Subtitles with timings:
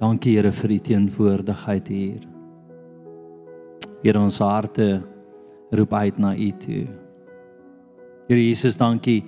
[0.00, 2.20] Dankie Here vir u teenwoordigheid hier.
[4.00, 5.02] Here ons harte
[5.76, 6.86] roep uit na u toe.
[8.30, 9.24] Here Jesus, dankie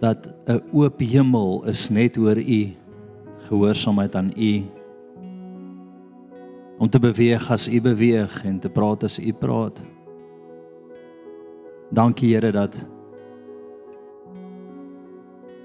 [0.00, 2.74] dat 'n oop hemel is net oor u
[3.46, 4.64] gehoorsaamheid aan u
[6.78, 9.82] om te beweeg as u beweeg en te praat as u praat.
[11.90, 12.86] Dankie Here dat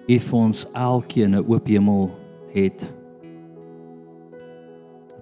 [0.07, 2.11] u vir ons elkeen 'n oop hemel
[2.53, 2.98] het.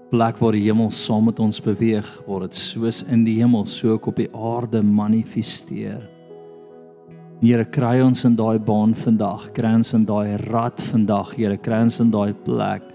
[0.07, 3.97] Plek waar die hemel saam met ons beweeg, waar dit soos in die hemel so
[3.97, 6.05] ook op die aarde manifesteer.
[7.41, 11.83] Here kry ons in daai baan vandag, kry ons in daai rad vandag, Here kry
[11.85, 12.87] ons in daai plek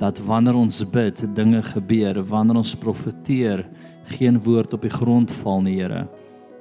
[0.00, 3.66] dat wanneer ons bid, dinge gebeur, wanneer ons profeteer,
[4.16, 6.06] geen woord op die grond val nie, Here.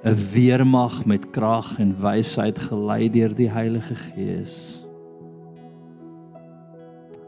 [0.04, 4.86] 'n Weermag met krag en wysheid gelei deur die Heilige Gees.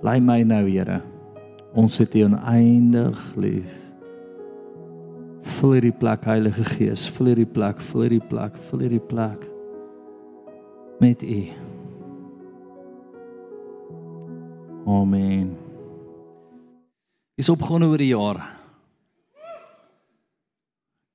[0.02, 1.11] Lei my nou, Here.
[1.72, 3.72] Ons het U oneindig lief.
[5.58, 9.46] Vul hierdie plek, Heilige Gees, vul hierdie plek, vul hierdie plek, vul hierdie plek
[11.02, 11.38] met U.
[14.92, 15.54] Amen.
[17.40, 18.42] Is opgewonde oor die jaar.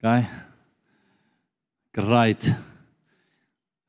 [0.01, 0.25] OK.
[2.01, 2.49] Great.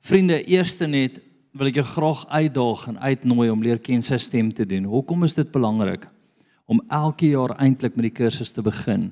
[0.03, 1.23] Vriende, eerste net
[1.57, 4.85] wil ek jou graag uitdaag en uitnooi om leer ken sy stem te doen.
[4.91, 6.09] Hoekom is dit belangrik
[6.67, 9.09] om elke jaar eintlik met die kursus te begin?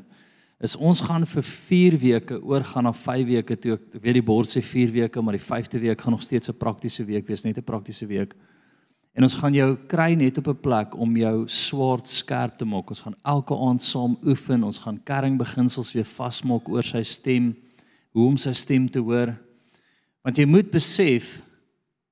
[0.64, 4.48] Is ons gaan vir 4 weke oorgaan na 5 weke toe ek weet die bord
[4.48, 7.58] sê 4 weke, maar die 5de week gaan nog steeds 'n praktiese week wees, net
[7.58, 8.34] 'n praktiese week.
[9.16, 12.90] En ons gaan jou kry net op 'n plek om jou swaard skerp te maak.
[12.90, 14.64] Ons gaan elke aand saam oefen.
[14.64, 17.56] Ons gaan kernbeginsels weer vasmaak oor sy stem,
[18.12, 19.38] hoe om sy stem te hoor.
[20.22, 21.42] Want jy moet besef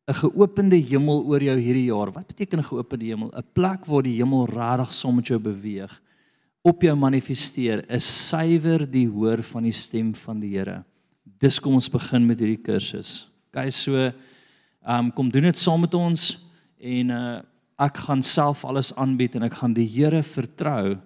[0.08, 2.12] 'n geopende hemel oor jou hierdie jaar.
[2.12, 3.32] Wat beteken 'n geopende hemel?
[3.32, 6.02] 'n Plek waar die hemel regtig saam met jou beweeg,
[6.62, 10.84] op jou manifesteer, is suiwer die hoor van die stem van die Here.
[11.40, 13.30] Dis kom ons begin met hierdie kursus.
[13.52, 14.14] Kyk so, ehm
[14.86, 16.48] um, kom doen dit saam met ons
[16.80, 17.42] en uh
[17.80, 20.98] ek gaan self alles aanbied en ek gaan die Here vertrou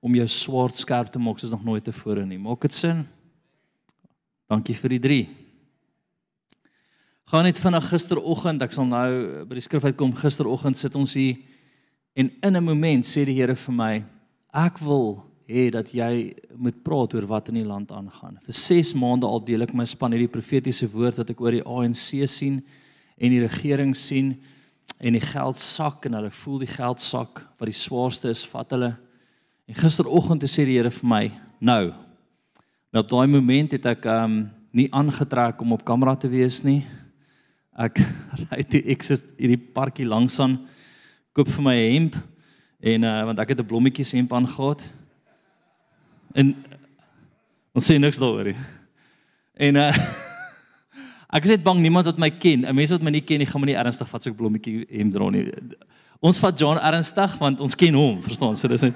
[0.00, 2.38] om jou swaard skerp te maak soos nog nooit tevore nie.
[2.38, 3.06] Maak dit sin?
[4.50, 5.45] Dankie vir die 3.
[7.26, 9.06] Gaan net vinnig gisteroggend, ek sal nou
[9.50, 10.12] by die skrif uitkom.
[10.14, 11.40] Gisteroggend sit ons hier
[12.14, 14.04] en in 'n oomblik sê die Here vir my,
[14.54, 18.38] ek wil hê dat jy moet praat oor wat in die land aangaan.
[18.46, 21.66] Vir 6 maande al deel ek my span hierdie profetiese woord wat ek oor die
[21.66, 22.62] ANC sien
[23.18, 24.40] en die regering sien
[25.00, 28.70] en die geld sak en hulle voel die geld sak wat die swaarste is vat
[28.70, 28.96] hulle
[29.66, 31.92] en gisteroggend het sê die Here vir my nou
[32.92, 36.84] nou op daai oomblik het ek um nie aangetrek om op kamera te wees nie
[37.76, 38.00] ek
[38.50, 40.58] ry toe ek sit hierdie parkie langs aan
[41.36, 42.14] koop vir my 'n hemp
[42.80, 44.88] en uh, want ek het 'n blommetjies hemp aangetree
[46.34, 46.54] en
[47.74, 48.60] ons sê niks daaroor nie
[49.68, 49.92] en uh
[51.36, 53.46] Ek is net bang niemand wat my ken, 'n mens wat my nie ken nie,
[53.46, 55.50] gaan my nie ernstig vat as ek blommetjie hem dra nie.
[56.22, 58.56] Ons vat John ernstig want ons ken hom, verstaan?
[58.56, 58.94] So dis net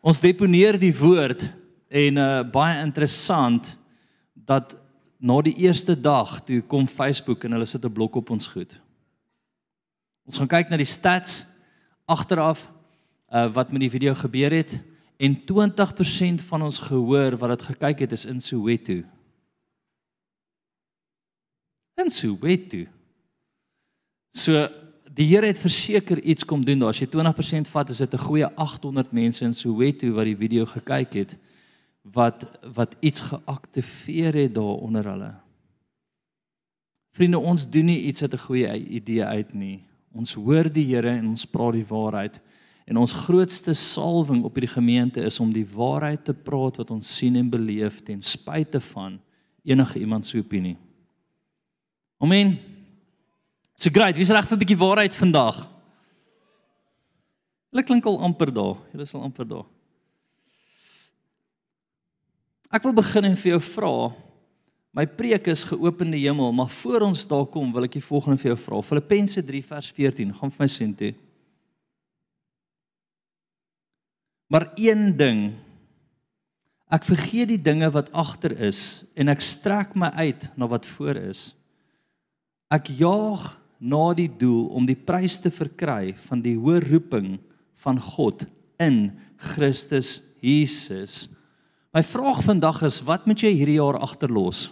[0.00, 1.44] Ons deponeer die woord
[1.92, 3.76] en uh baie interessant
[4.32, 4.72] dat
[5.20, 8.80] na die eerste dag toe kom Facebook en hulle sit 'n blok op ons goed.
[10.26, 11.44] Ons gaan kyk na die stats
[12.06, 12.68] agteraf
[13.32, 14.80] uh wat met die video gebeur het
[15.18, 19.02] en 20% van ons gehoor wat dit gekyk het is in Soweto
[22.04, 22.84] in Soweto.
[24.32, 24.68] So
[25.10, 26.94] die Here het verseker iets kom doen daar.
[26.94, 30.66] As jy 20% vat, is dit 'n goeie 800 mense in Soweto wat die video
[30.66, 31.36] gekyk het
[32.02, 35.34] wat wat iets geaktiveer het daar onder hulle.
[37.10, 39.84] Vriende, ons doen nie iets uit 'n goeie idee uit nie.
[40.12, 42.40] Ons hoor die Here en ons praat die waarheid.
[42.84, 47.16] En ons grootste salwing op hierdie gemeente is om die waarheid te praat wat ons
[47.16, 49.20] sien en beleef ten spyte van
[49.62, 50.76] enige iemand se opinie.
[52.18, 52.58] Amen.
[53.74, 55.70] So great, wie's reg vir 'n bietjie waarheid vandag?
[57.70, 58.76] Hulle klink al amper daar.
[58.90, 59.64] Hulle is al amper daar.
[62.70, 63.94] Ek wil begin en vir jou vra.
[64.94, 68.52] My preek is geopende hemel, maar voor ons daar kom, wil ek die volgende vir
[68.52, 68.82] jou vra.
[68.82, 70.36] Filippense 3 vers 14.
[70.38, 71.12] Gaan vir my sien toe.
[74.50, 75.42] Maar een ding
[76.90, 81.20] Ek vergeet die dinge wat agter is en ek strek my uit na wat voor
[81.22, 81.52] is.
[82.66, 83.46] Ek jaag
[83.78, 87.36] na die doel om die prys te verkry van die hoë roeping
[87.84, 88.42] van God
[88.82, 89.12] in
[89.54, 91.28] Christus Jesus.
[91.90, 94.70] My vraag vandag is wat moet jy hierdie jaar agterlos?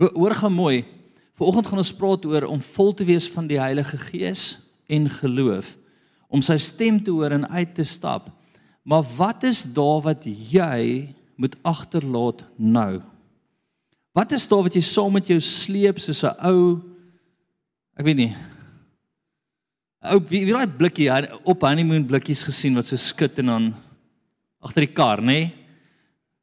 [0.00, 0.84] Hoor gaan mooi.
[1.36, 4.44] Vanoggend gaan ons praat oor om vol te wees van die Heilige Gees
[4.86, 5.76] en geloof.
[6.32, 8.30] om sy stem te hoor en uit te stap.
[8.88, 13.02] Maar wat is daar wat jy moet agterlaat nou?
[14.16, 16.80] Wat is daar wat jy saam met jou sleep soos 'n ou
[17.96, 18.36] ek weet nie.
[20.02, 21.08] Ou wie wie daai blikkie
[21.44, 23.74] op honeymoon blikkies gesien wat so skud en dan
[24.62, 25.26] agter die kar, nê?
[25.26, 25.50] Nee?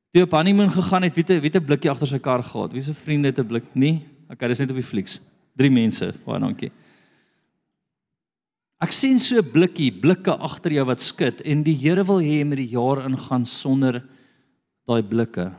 [0.09, 2.73] Toe op honeymoon gegaan het, weet jy, weet 'n blikkie agter sy kar gehad.
[2.73, 3.65] Wie se vriende het 'n blik?
[3.73, 4.05] Nee.
[4.29, 5.19] Okay, dis net op die flieks.
[5.55, 6.13] Drie mense.
[6.25, 6.71] Baie dankie.
[8.79, 12.39] Ek sien so 'n blikkie, blikke agter jou wat skud en die Here wil hê
[12.39, 14.03] jy moet die jaar ingaan sonder
[14.87, 15.53] daai blikke.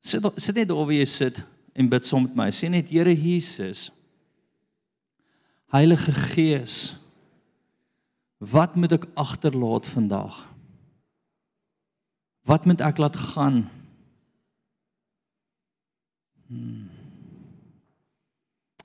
[0.00, 1.42] Sit sit net daar waar jy sit
[1.74, 2.50] en bid saam met my.
[2.50, 3.90] Sê net Here Jesus.
[5.72, 6.96] Heilige Gees.
[8.38, 10.57] Wat moet ek agterlaat vandag?
[12.48, 13.66] Wat moet ek laat gaan?
[16.48, 16.88] Hmm.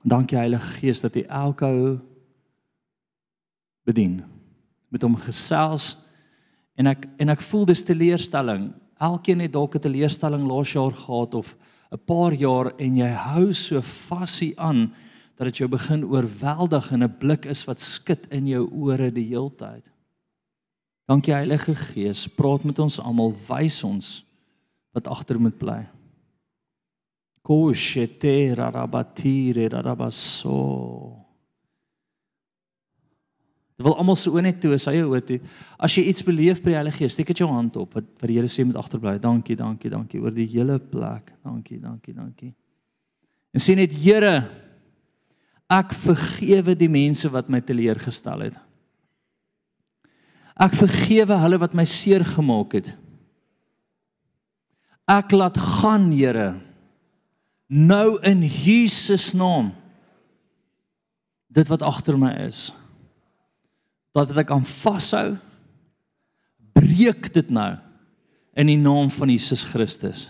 [0.04, 1.94] Dankie Heilige Gees dat U elke ou
[3.88, 4.18] bedien
[4.92, 5.94] met hom gesels
[6.76, 8.68] en ek en ek voel dis teleurstelling.
[9.00, 11.56] Elkeen het dalk 'n teleurstelling laas jaar gehad of
[11.90, 14.92] 'n paar jaar en jy hou so vasie aan
[15.36, 19.28] dat dit jou begin oorweldig en 'n blik is wat skud in jou ore die
[19.32, 19.93] heeltyd.
[21.04, 24.14] Dankie Heilige Gees, praat met ons almal, wys ons
[24.96, 25.82] wat agter moet bly.
[27.44, 30.54] Koshete rarabatire rarabaso.
[33.74, 35.38] Dit wil almal se oë net toe, sy oë toe.
[35.82, 38.28] As jy iets beleef by die Heilige Gees, steek dit jou hand op wat wat
[38.30, 39.18] die Here sê moet agterbly.
[39.20, 41.34] Dankie, dankie, dankie oor die hele plek.
[41.44, 42.52] Dankie, dankie, dankie.
[43.52, 44.38] En sê net Here,
[45.68, 48.63] ek vergewe die mense wat my teleurgestel het.
[50.54, 52.92] Ek vergewe hulle wat my seer gemaak het.
[55.10, 56.54] Ek laat gaan, Here.
[57.68, 59.72] Nou in Jesus naam.
[61.50, 62.70] Dit wat agter my is.
[64.14, 65.34] Dat ek aan vashou.
[66.74, 67.74] Breek dit nou
[68.54, 70.28] in die naam van Jesus Christus.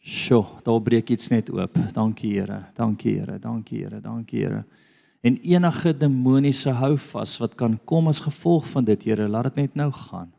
[0.00, 1.76] Sjoe, daar breek iets net oop.
[1.92, 2.62] Dankie Here.
[2.76, 3.38] Dankie Here.
[3.42, 4.00] Dankie Here.
[4.00, 4.64] Dankie Here
[5.20, 9.74] en enige demoniese houvas wat kan kom as gevolg van dit, Here, laat dit net
[9.74, 10.32] nou gaan.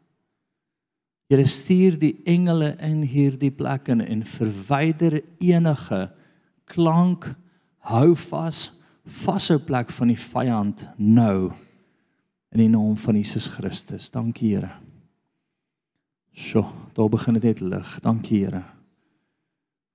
[1.29, 6.07] Here stuur die engele in hierdie plek in en verwyder enige
[6.69, 7.27] klank
[7.85, 11.51] houvas vashou plek van die vyand nou
[12.49, 14.09] in die naam van Jesus Christus.
[14.09, 14.73] Dankie Here.
[16.33, 17.95] Sjoe, daar begin dit net lig.
[18.01, 18.63] Dankie Here.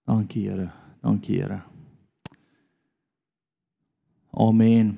[0.06, 0.70] Dankie Here.
[1.02, 1.74] Dankie Here.
[4.34, 4.96] Amen.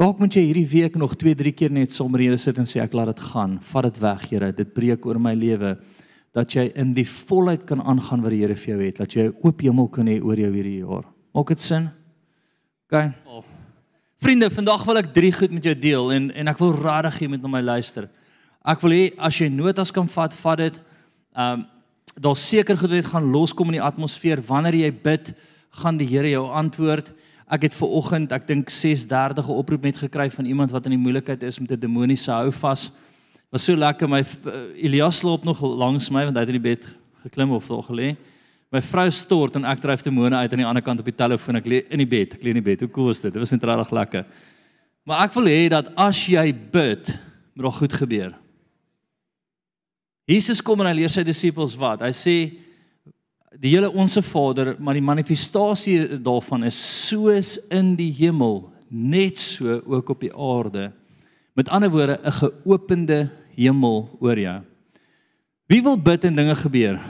[0.00, 2.80] Dalk moet jy hierdie week nog 2, 3 keer net sommer hier sit en sê
[2.82, 3.58] ek laat dit gaan.
[3.70, 4.52] Vat dit weg, Here.
[4.56, 5.76] Dit breek oor my lewe
[6.34, 9.00] dat jy in die volheid kan aangaan wat die Here vir jou het.
[9.02, 11.04] Dat jy 'n oop hemel kan hê oor jou hierdie jaar.
[11.34, 11.90] Maak dit sin?
[12.90, 13.12] OK.
[13.26, 13.44] Oh.
[14.18, 17.28] Vriende, vandag wil ek drie goed met jou deel en en ek wil regtig hê
[17.28, 18.08] met my luister.
[18.64, 20.80] Ek wil hê as jy notas kan vat, vat dit.
[21.36, 21.66] Um
[22.20, 25.34] daar seker goed wat gaan loskom in die atmosfeer wanneer jy bid,
[25.70, 27.12] gaan die Here jou antwoord.
[27.50, 30.94] Ek het ver oggend, ek dink 6:30 'n oproep net gekry van iemand wat in
[30.94, 32.92] die moeilikheid is met 'n demoniese houvas.
[33.50, 36.68] Was so lekker my uh, Elias slaap nog langs my want hy het in die
[36.70, 36.86] bed
[37.22, 38.16] geklim of daar gelê.
[38.70, 41.56] My vrou stort en ek dryf demone uit aan die ander kant op die telefoon.
[41.56, 42.80] Ek lê in die bed, ek lê in die bed.
[42.80, 43.32] Hoe cool is dit?
[43.32, 44.24] Dit was net regtig lekker.
[45.02, 47.18] Maar ek wil hê dat as jy bid,
[47.54, 48.34] moet daar goed gebeur.
[50.30, 52.04] Jesus kom en hy leer sy disippels wat?
[52.06, 52.36] Hy sê
[53.58, 56.78] die hele onsse Vader, maar die manifestasie daarvan is
[57.08, 60.90] soos in die hemel, net so ook op die aarde.
[61.58, 64.60] Met ander woorde, 'n geopende hemel oor jou.
[65.66, 67.00] Wie wil bid en dinge gebeur?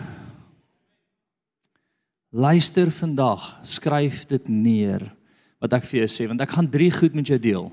[2.31, 5.15] Luister vandag, skryf dit neer
[5.61, 7.73] wat ek vir jou sê want ek gaan drie goed met jou deel.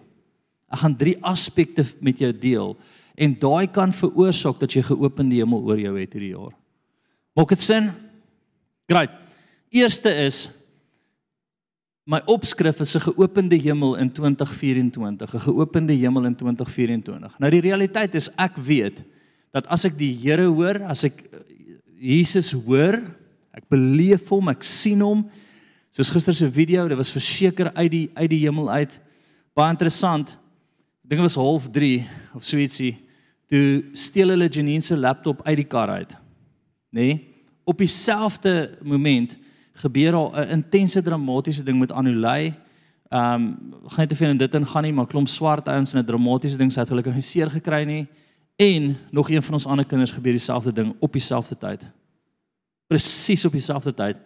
[0.72, 2.76] Ek gaan drie aspekte met jou deel
[3.16, 6.56] en daai kan veroorsaak dat jy geopende hemel oor jou het hierdie jaar.
[7.36, 7.92] Maak dit sin?
[8.88, 9.12] Great.
[9.68, 10.48] Eerste is
[12.08, 17.40] my opskrif is 'n geopende hemel in 2024, 'n geopende hemel in 2024.
[17.40, 19.04] Nou die realiteit is ek weet
[19.52, 21.40] dat as ek die Here hoor, as ek eh,
[22.00, 22.96] Jesus hoor,
[23.52, 25.30] ek beleef hom, ek sien hom.
[25.92, 29.00] Soos gister se video, dit was verseker uit die uit die hemel uit.
[29.54, 30.38] Baie interessant.
[31.04, 32.98] Dinge was half 3 of so ietsie.
[33.48, 36.18] Toe steel hulle Janine se laptop uit die kar uit.
[36.92, 37.02] Nê?
[37.02, 37.37] Nee?
[37.68, 39.36] Op dieselfde moment
[39.74, 42.54] gebeur daar 'n intense dramatiese ding met Anulay.
[43.10, 46.00] Ehm um, gaan net te veel in dit ingaan nie, maar klomp swart ouens en
[46.00, 48.08] 'n dramatiese ding, sy het gelukkig nie seer gekry nie.
[48.56, 51.92] En nog een van ons ander kinders gebeur dieselfde ding op dieselfde tyd.
[52.88, 54.18] Presies op dieselfde tyd.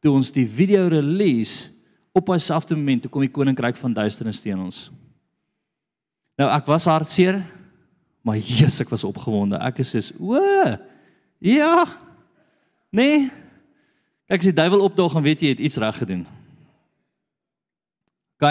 [0.00, 1.70] Toe ons die video release
[2.12, 4.90] op dieselfde moment toe kom die koninkryk van duisternis teen ons.
[6.36, 7.44] Nou ek was hartseer,
[8.22, 9.56] maar Jesus ek was opgewonde.
[9.56, 10.40] Ek is soos, o,
[11.38, 12.07] ja.
[12.90, 13.28] Nee.
[14.28, 16.26] Kyk as die duiwel opdaag en weet jy het iets reg gedoen.
[18.38, 18.50] OK.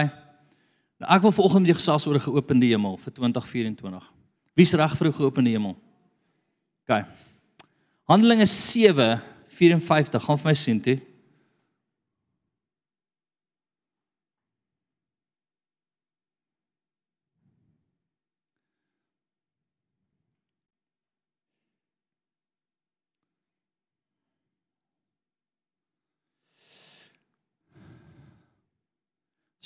[0.98, 4.12] Nou ek wil vanoggend met jou gesels oor 'n geopende hemel vir 2024.
[4.54, 5.76] Wie's reg vir 'n geopende hemel?
[6.88, 7.06] OK.
[8.04, 11.00] Handelinge 7:54 gaan vir my sien toe.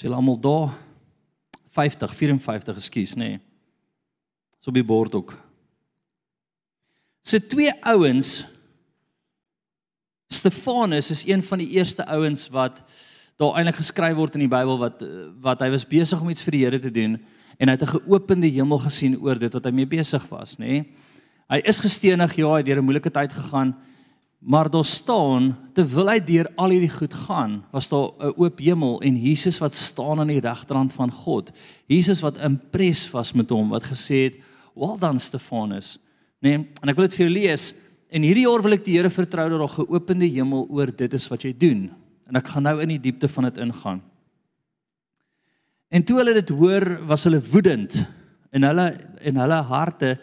[0.02, 0.72] Is julle almal daar?
[1.78, 3.28] 50, 54, ekskuus, nê.
[3.36, 3.42] Nee.
[4.58, 5.36] So op die bord ook.
[7.22, 8.32] Se twee ouens
[10.34, 12.82] Stefanus is een van die eerste ouens wat
[13.38, 15.06] daar eintlik geskryf word in die Bybel wat
[15.46, 17.20] wat hy was besig om iets vir die Here te doen
[17.60, 20.66] en hy het 'n geopende hemel gesien oor dit wat hy mee besig was, nê.
[20.66, 20.96] Nee.
[21.46, 23.78] Hy is gestenig, ja, hy het deur 'n moeilike tyd gegaan.
[24.42, 29.02] Maar daar staan terwyl hy deur al hierdie goed gaan, was daar 'n oop hemel
[29.02, 31.52] en Jesus wat staan aan die regterhand van God.
[31.86, 34.40] Jesus wat impres was met hom wat gesê het,
[34.74, 36.00] "Well done Stefanus."
[36.40, 37.74] Nee, en ek wil dit vir jou lees.
[38.10, 41.14] En hierdie jaar wil ek die Here vertrou dat daar 'n geopende hemel oor dit
[41.14, 41.92] is wat jy doen.
[42.28, 44.02] En ek gaan nou in die diepte van dit ingaan.
[45.90, 48.06] En toe hulle dit hoor, was hulle woedend
[48.52, 50.20] in hulle en hulle harte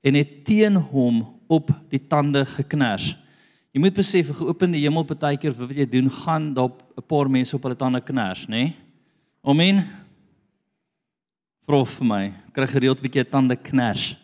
[0.00, 3.16] en het teen hom op die tande geknars.
[3.78, 7.54] Jy moet besef 'n geopende hemel partykeer wat jy doen gaan daar 'n paar mense
[7.54, 8.50] op hulle tande kners, nê?
[8.50, 8.76] Nee?
[9.44, 9.86] Amen.
[11.64, 14.16] Prof vir my, kry gereeld 'n bietjie tande kners.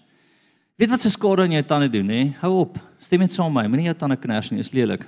[0.76, 2.34] Weet wat se skade aan jou tande doen, nê?
[2.40, 2.78] Hou op.
[2.98, 3.68] Stem met saam my.
[3.68, 5.06] Moenie jou tande kners nie, is lelik.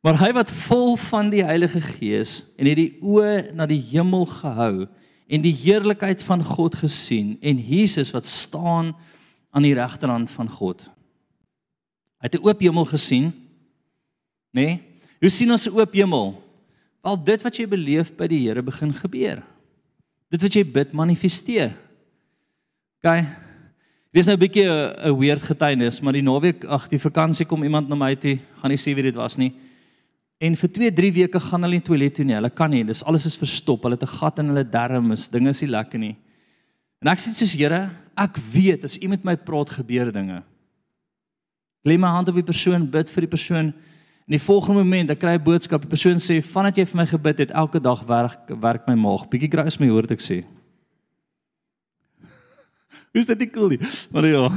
[0.00, 4.26] Maar hy wat vol van die Heilige Gees en het die oë na die hemel
[4.26, 4.86] gehou
[5.26, 8.94] en die heerlikheid van God gesien en Jesus wat staan
[9.50, 10.88] aan die regterhand van God.
[12.22, 13.45] Hy het 'n oop hemel gesien
[14.56, 14.64] nê?
[14.64, 14.82] Nee?
[15.20, 16.34] Hoe sien ons 'n oop hemel?
[17.04, 19.42] Wel dit wat jy beleef by die Here begin gebeur.
[20.30, 21.72] Dit wat jy bid manifesteer.
[23.00, 23.24] OK.
[24.12, 27.62] Dit is nou 'n bietjie 'n weird getuienis, maar die naweek, ag, die vakansie kom
[27.62, 29.52] iemand na my toe, gaan nie sê wie dit was nie.
[30.38, 32.34] En vir 2, 3 weke gaan hulle in die toilet toe nie.
[32.34, 32.84] Hulle kan nie.
[32.84, 33.82] Dis alles is verstop.
[33.82, 36.16] Hulle het 'n gat in hulle darm, is dinge is nie lekker nie.
[37.02, 40.42] En ek sê soos Here, ek weet as U met my praat gebeur dinge.
[41.86, 43.74] Lê my hand op die persoon, bid vir die persoon.
[44.26, 45.80] In die volgende oomblik, ek kry 'n boodskap.
[45.80, 49.28] Die persoon sê, "Vandat jy vir my gebid het, elke dag werk werk my maag.
[49.30, 50.44] Bietjie grys my hoor dit ek sê."
[53.12, 53.78] Hoe is dit nie cool nie?
[54.10, 54.48] Maar ja.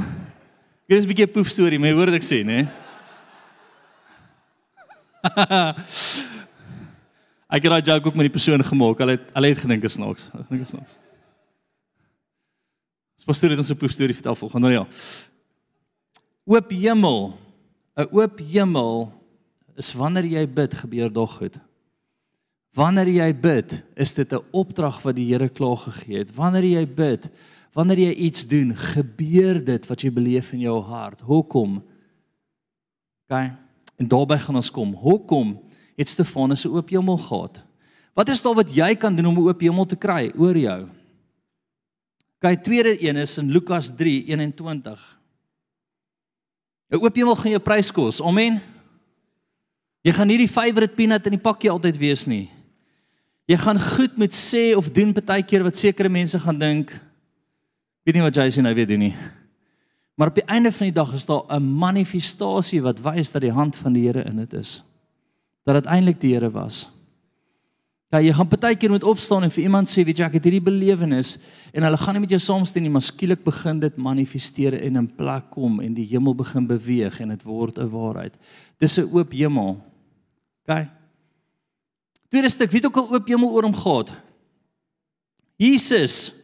[0.88, 2.68] Dit is 'n bietjie 'n poef storie, maar jy hoor dit ek sê, né?
[7.54, 8.98] ek het daai joke ook met die persoon gemaak.
[8.98, 10.30] Hulle het hulle het gedink is snaaks.
[10.34, 10.96] Ek dink is snaaks.
[13.20, 14.86] Spastoor het ons 'n poef storie vertel volgens nou ja.
[16.44, 17.38] Oop hemel.
[17.96, 19.19] 'n Oop hemel
[19.76, 21.60] is wanneer jy bid, gebeur daar goed.
[22.74, 26.34] Wanneer jy bid, is dit 'n opdrag wat die Here klaar gegee het.
[26.34, 27.28] Wanneer jy bid,
[27.72, 31.20] wanneer jy iets doen, gebeur dit wat jy beleef in jou hart.
[31.20, 31.82] Hoekom?
[33.28, 33.50] OK.
[33.96, 34.94] En daarbey gaan ons kom.
[34.94, 35.60] Hoekom
[35.96, 37.64] het Stefanus 'n oop hemel gehad?
[38.14, 40.88] Wat is daar wat jy kan doen om 'n oop hemel te kry oor jou?
[42.42, 45.18] OK, tweede een is in Lukas 3:21.
[46.90, 48.22] 'n Oop hemel gaan jou prys kos.
[48.22, 48.60] Amen.
[50.02, 52.48] Jy gaan nie die favorite peanut in die pakkie altyd wees nie.
[53.50, 56.92] Jy gaan goed met sê of doen baie keer wat sekere mense gaan dink.
[58.06, 59.16] Weet nie wat sien nou weer doen nie.
[60.16, 63.52] Maar op die einde van die dag is daar 'n manifestasie wat wys dat die
[63.52, 64.82] hand van die Here in dit is.
[65.64, 66.88] Dat dit eintlik die Here was.
[68.10, 70.44] Ja, jy gaan baie keer moet opstaan en vir iemand sê, weet jy, ek het
[70.44, 71.38] hierdie belewenis
[71.72, 75.06] en hulle gaan nie met jou saamstem nie, maar skielik begin dit manifesteer en in
[75.16, 78.34] plek kom en die hemel begin beweeg en dit word 'n waarheid.
[78.78, 79.89] Dis 'n oop hemel.
[80.66, 80.86] OK.
[82.28, 84.12] Tweede stuk, wie het ook al oop hemel oor hom gehad?
[85.56, 86.34] Jesus.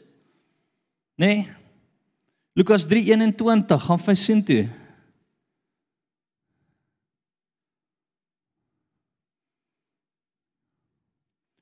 [1.14, 1.49] Nee.
[2.52, 4.68] Lukas 3:21 gaan vir sien toe.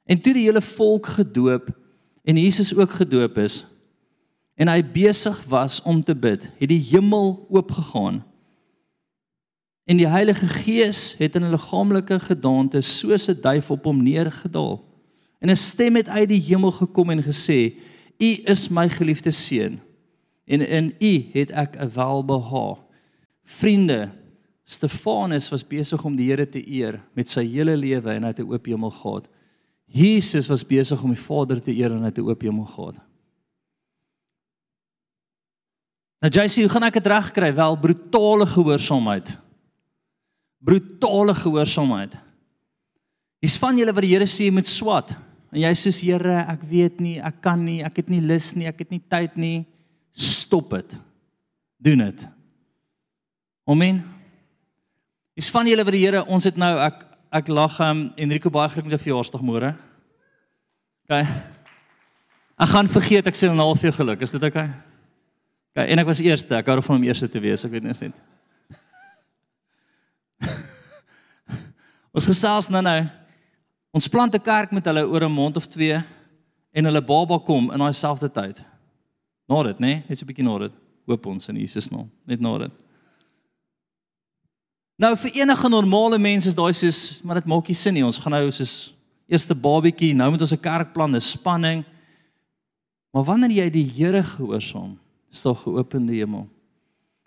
[0.04, 1.68] En toe die hele volk gedoop
[2.23, 3.64] en Jesus ook gedoop is
[4.54, 8.23] en hy besig was om te bid, het die hemel oopgegaan
[9.84, 14.84] En die Heilige Gees het in 'n liggaamlike gedaante soos 'n duif op hom neergedaal.
[15.38, 17.74] En 'n stem het uit die hemel gekom en gesê:
[18.18, 19.80] "U is my geliefde seun
[20.44, 22.78] en in U het ek 'n welbehaag."
[23.42, 24.10] Vriende,
[24.64, 28.38] Stefanus was besig om die Here te eer met sy hele lewe en hy het
[28.40, 29.28] 'n oop hemel gehad.
[29.84, 32.96] Jesus was besig om die Vader te eer en hy het 'n oop hemel gehad.
[36.20, 37.54] Nou JC, hoe gaan ek dit regkry?
[37.54, 39.43] Wel, brutale gehoorsaamheid.
[40.64, 42.16] Brutale gehoorsaamheid.
[43.44, 45.12] Dis van julle wat die Here sê met swat.
[45.52, 48.68] En jy sê Here, ek weet nie, ek kan nie, ek het nie lus nie,
[48.71, 49.59] ek het nie tyd nie.
[50.16, 50.97] Stop dit.
[51.85, 52.25] Doen dit.
[53.68, 54.00] Amen.
[55.37, 57.02] Dis van julle wat die Here, ons het nou ek
[57.35, 59.73] ek lag hom um, Enrico baie geluk met jou verjaarsdag môre.
[61.02, 61.16] OK.
[62.54, 64.23] Ek gaan vergeet ek sê 'n half uur geluk.
[64.23, 64.54] Is dit OK?
[65.75, 66.54] OK, en ek was eerste.
[66.54, 67.64] Ek hou van om eerste te wees.
[67.64, 68.14] Ek weet nie net.
[72.14, 73.00] Ons gesels nou nou.
[73.94, 76.02] Ons plant 'n kerk met hulle oor 'n maand of 2
[76.73, 78.64] en hulle baba kom in daai selfde tyd.
[79.49, 79.87] Na dit, né?
[79.87, 80.04] Nee?
[80.09, 80.73] Net so 'n bietjie na dit.
[81.06, 82.11] Hoop ons in Jesus naam.
[82.26, 82.73] Net na dit.
[84.97, 88.04] Nou vir enige normale mense is daai soos, maar dit maak nie sin nie.
[88.04, 88.94] Ons gaan nou soos
[89.26, 91.85] eerste babietjie, nou met ons 'n kerkplan, 'n spanning.
[93.12, 94.99] Maar wanneer jy die Here gehoorsaam,
[95.33, 96.49] is daar geopende hemel.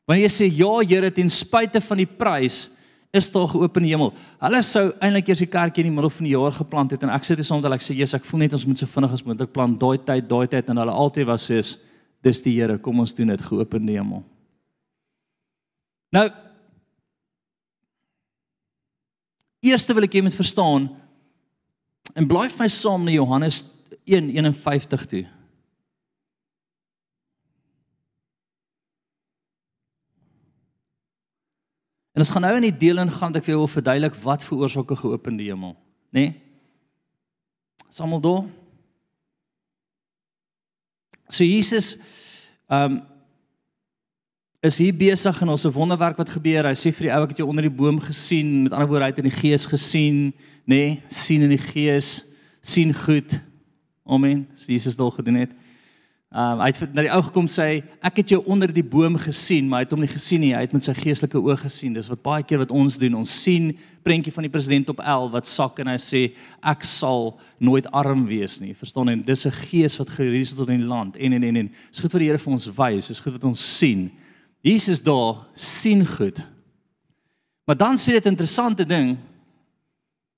[0.05, 2.76] Wanneer jy sê ja Here ten spyte van die prys,
[3.15, 4.11] is daar geopende hemel.
[4.41, 7.13] Hulle sou eintlik eers die kerkie in die middel van die jaar geplant het en
[7.15, 9.13] ek sê dit soms dat ek sê Jesus, ek voel net ons moet so vinnig
[9.15, 11.77] as moontlik plant daai tyd, daai tyd en hulle altyd was soos
[12.25, 14.25] dis die Here, kom ons doen dit geopende hemel.
[16.15, 16.27] Nou
[19.67, 20.91] Eerste wil ek hê moet verstaan
[22.15, 23.63] en blaai vir my saam na Johannes
[24.07, 25.25] 1:51 toe.
[32.17, 34.41] En ons gaan nou in die deel ingaan dat ek vir jou wil verduidelik wat
[34.41, 35.75] veroorsaak 'n geopende hemel,
[36.09, 36.23] nê?
[36.25, 36.29] Nee?
[37.93, 38.49] Samal do.
[41.29, 41.97] So Jesus
[42.67, 43.01] ehm um,
[44.65, 46.65] is hier besig en ons 'n wonderwerk wat gebeur.
[46.65, 49.03] Hy sê vir die ou ek het jou onder die boom gesien, met ander woorde
[49.03, 50.33] hy het in die gees gesien,
[50.65, 50.97] nê?
[50.97, 53.41] Nee, sien in die gees, sien goed.
[54.05, 54.47] Amen.
[54.65, 55.51] Jesus het al gedoen het.
[56.27, 59.69] Um hy het na die ou gekom sê ek het jou onder die boom gesien,
[59.69, 60.51] maar hy het hom nie gesien nie.
[60.51, 61.93] Hy het met sy geestelike oë gesien.
[61.95, 63.15] Dis wat baie keer wat ons doen.
[63.21, 63.69] Ons sien
[64.03, 66.25] prentjie van die president op L wat sak en hy sê
[66.67, 67.31] ek sal
[67.63, 68.75] nooit arm wees nie.
[68.75, 69.15] Verstaan jy?
[69.23, 71.71] Dis 'n gees wat gereis tot in die land en en en en.
[71.91, 73.07] Dis goed wat die Here vir ons wys.
[73.07, 74.11] Dis goed wat ons sien.
[74.61, 76.43] Jesus daar sien goed.
[77.65, 79.17] Maar dan sê dit 'n interessante ding.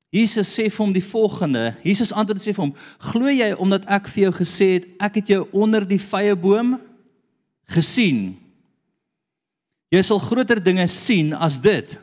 [0.10, 1.76] Jesus sê vir hom die volgende.
[1.86, 2.76] Jesus antwoord sê vir hom:
[3.12, 6.80] "Glo jy omdat ek vir jou gesê het ek het jou onder die vrye boom
[7.70, 8.38] gesien?
[9.92, 11.98] Jy sal groter dinge sien as dit."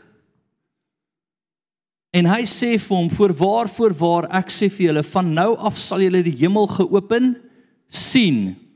[2.14, 6.00] En hy sê vir hom: "Voorwaar, voorwaar, ek sê vir julle, van nou af sal
[6.00, 7.36] julle die hemel geopen
[7.88, 8.66] sien."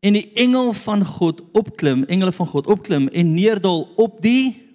[0.00, 4.69] en die engel van God opklim, engele van God opklim en neerdal op die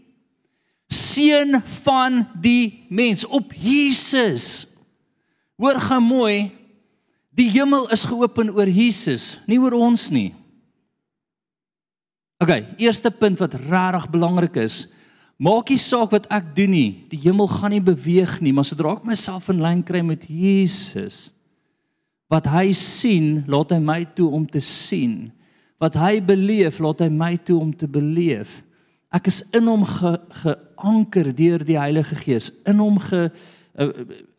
[0.95, 4.77] seun van die mens, op Jesus.
[5.60, 6.38] Hoor gou mooi,
[7.36, 10.31] die hemel is geopen oor Jesus, nie oor ons nie.
[12.43, 12.51] OK,
[12.84, 14.81] eerste punt wat regtig belangrik is,
[15.39, 18.97] maak nie saak wat ek doen nie, die hemel gaan nie beweeg nie, maar sodra
[18.97, 21.36] ek myself in lyn kry met Jesus,
[22.31, 25.29] Wat hy sien, laat hy my toe om te sien.
[25.81, 28.62] Wat hy beleef, laat hy my toe om te beleef.
[29.13, 32.51] Ek is in hom ge, geanker deur die Heilige Gees.
[32.65, 33.29] In hom ge
[33.79, 33.89] uh,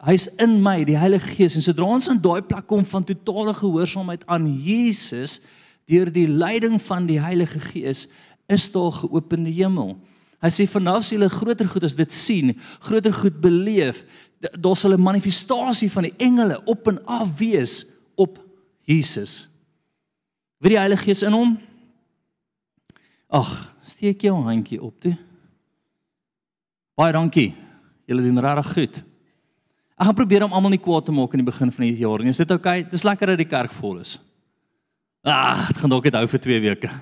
[0.09, 1.57] hy's in my, die Heilige Gees.
[1.57, 5.41] En sodra ons aan daai plek kom van totale gehoorsaamheid aan Jesus
[5.87, 8.09] deur die leiding van die Heilige Gees,
[8.51, 9.95] is daar geopende hemel.
[10.43, 12.53] Hy sê vanaf as jy groter goed as dit sien,
[12.83, 14.03] groter goed beleef,
[14.59, 18.39] daar sal 'n manifestasie van die engele op en af wees op
[18.85, 19.49] Jesus.
[20.59, 21.59] Wie die Heilige Gees in hom?
[23.29, 25.15] Ag, steek jou handjie op toe.
[26.97, 27.51] Baie dankie.
[28.07, 29.03] Julle doen regtig goed.
[29.97, 32.23] Ek gaan probeer om almal nie kwaad te maak in die begin van die jaar
[32.23, 32.35] nie.
[32.35, 32.81] Is dit oukei?
[32.83, 32.91] Okay?
[32.93, 34.19] Dis lekker dat die kerk vol is.
[35.27, 36.93] Ag, dit gaan dalk net hou vir 2 weke.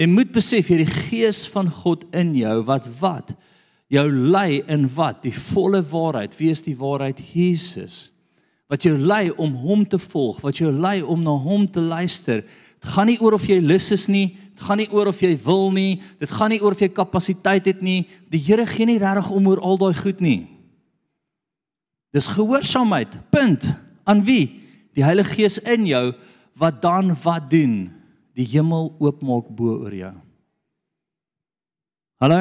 [0.00, 3.34] Jy moet besef jy die gees van God in jou wat wat
[3.90, 8.06] jou lei in wat die volle waarheid wie is die waarheid Jesus
[8.70, 12.44] wat jou lei om hom te volg wat jou lei om na hom te luister
[12.46, 15.70] dit gaan nie oor of jy lus is nie gaan nie oor of jy wil
[15.74, 16.00] nie.
[16.20, 18.04] Dit gaan nie oor of jy kapasiteit het nie.
[18.32, 20.48] Die Here gee nie regtig om oor al daai goed nie.
[22.14, 23.16] Dis gehoorsaamheid.
[23.30, 23.66] Punt.
[24.04, 24.60] Aan wie?
[24.96, 26.10] Die Heilige Gees in jou
[26.60, 27.88] wat dan wat doen?
[28.36, 30.14] Die hemel oopmaak bo oor jou.
[32.20, 32.40] Hallo?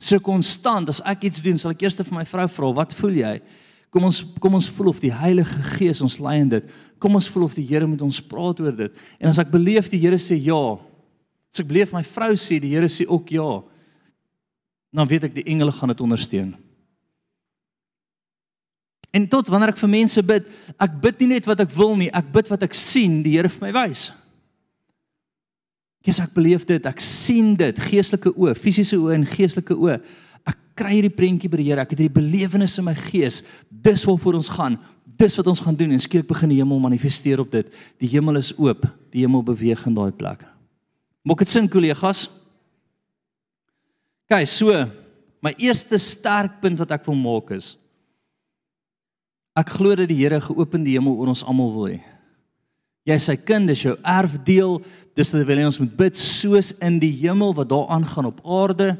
[0.00, 3.20] So konstant as ek iets doen, sal ek eers vir my vrou vra, "Wat voel
[3.20, 3.40] jy?"
[3.90, 6.66] Kom ons kom ons voel of die Heilige Gees ons lei in dit.
[7.02, 9.02] Kom ons voel of die Here met ons praat oor dit.
[9.18, 10.78] En as ek beleef die Here sê ja,
[11.50, 13.48] as ek beleef my vrou sê die Here sê ook ja,
[14.94, 16.54] dan weet ek die engele gaan dit ondersteun.
[19.10, 20.46] En tot wanneer ek vir mense bid,
[20.78, 23.50] ek bid nie net wat ek wil nie, ek bid wat ek sien die Here
[23.50, 24.10] vir my wys.
[26.06, 29.98] Kies ek beleef dit, ek sien dit, geestelike oë, fisiese oë en geestelike oë.
[30.80, 33.42] Kry hierdie prentjie by die Here, ek het hierdie belewenis in my gees.
[33.68, 34.78] Dis waarvoor ons gaan.
[35.20, 37.68] Dis wat ons gaan doen en skielik begin die hemel manifesteer op dit.
[38.00, 40.46] Die hemel is oop, die hemel beweeg in daai plek.
[41.28, 42.30] Maak dit sin kollegas?
[44.30, 44.72] Kyk, so
[45.44, 47.74] my eerste sterk punt wat ek wil maak is
[49.58, 51.98] Ek glo dat die Here geopen die hemel oor ons almal wil hê.
[53.08, 54.78] Jy is sy kind, dis jou erfdeel.
[55.18, 58.92] Dis wat wil ons moet bid soos in die hemel wat daar aangaan op aarde.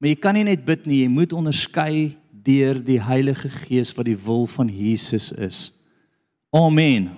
[0.00, 4.08] Maar jy kan nie net bid nie, jy moet onderskei deur die Heilige Gees wat
[4.08, 5.58] die wil van Jesus is.
[6.56, 7.10] Amen.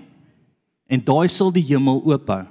[0.91, 2.43] En daai sal die hemel oop hou.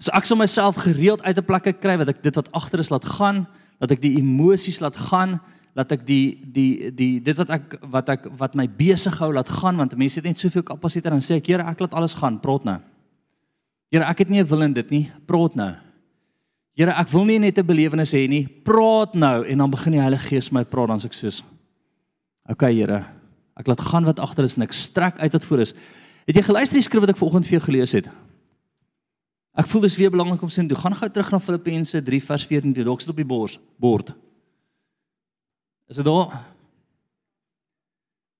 [0.00, 2.88] So ek sal myself gereeld uit 'n plek kry wat ek dit wat agter is
[2.88, 3.46] laat gaan,
[3.78, 5.40] dat ek die emosies laat gaan
[5.76, 9.50] laat ek die die die dit wat ek wat ek wat my besig hou laat
[9.60, 12.40] gaan want mense het net soveel kapasiteit dan sê ek Here ek laat alles gaan
[12.42, 12.78] praat nou.
[13.90, 15.74] Here ek het nie 'n wil in dit nie praat nou.
[16.78, 20.00] Here ek wil nie net 'n belewenis hê nie praat nou en dan begin die
[20.00, 21.42] Heilige Gees my praat dan sê ek soos
[22.48, 23.06] OK Here
[23.56, 25.74] ek laat gaan wat agter is en ek strek uit wat voor is.
[26.26, 28.08] Het jy geluister die skrif wat ek vanoggend vir jou gelees het?
[29.58, 30.78] Ek voel dis weer belangrik om sien toe.
[30.78, 32.84] Gaan gou terug na Filippense 3 vers 14 toe.
[32.86, 34.14] Dalk sit op die bors bord.
[35.90, 36.38] Is dit daar?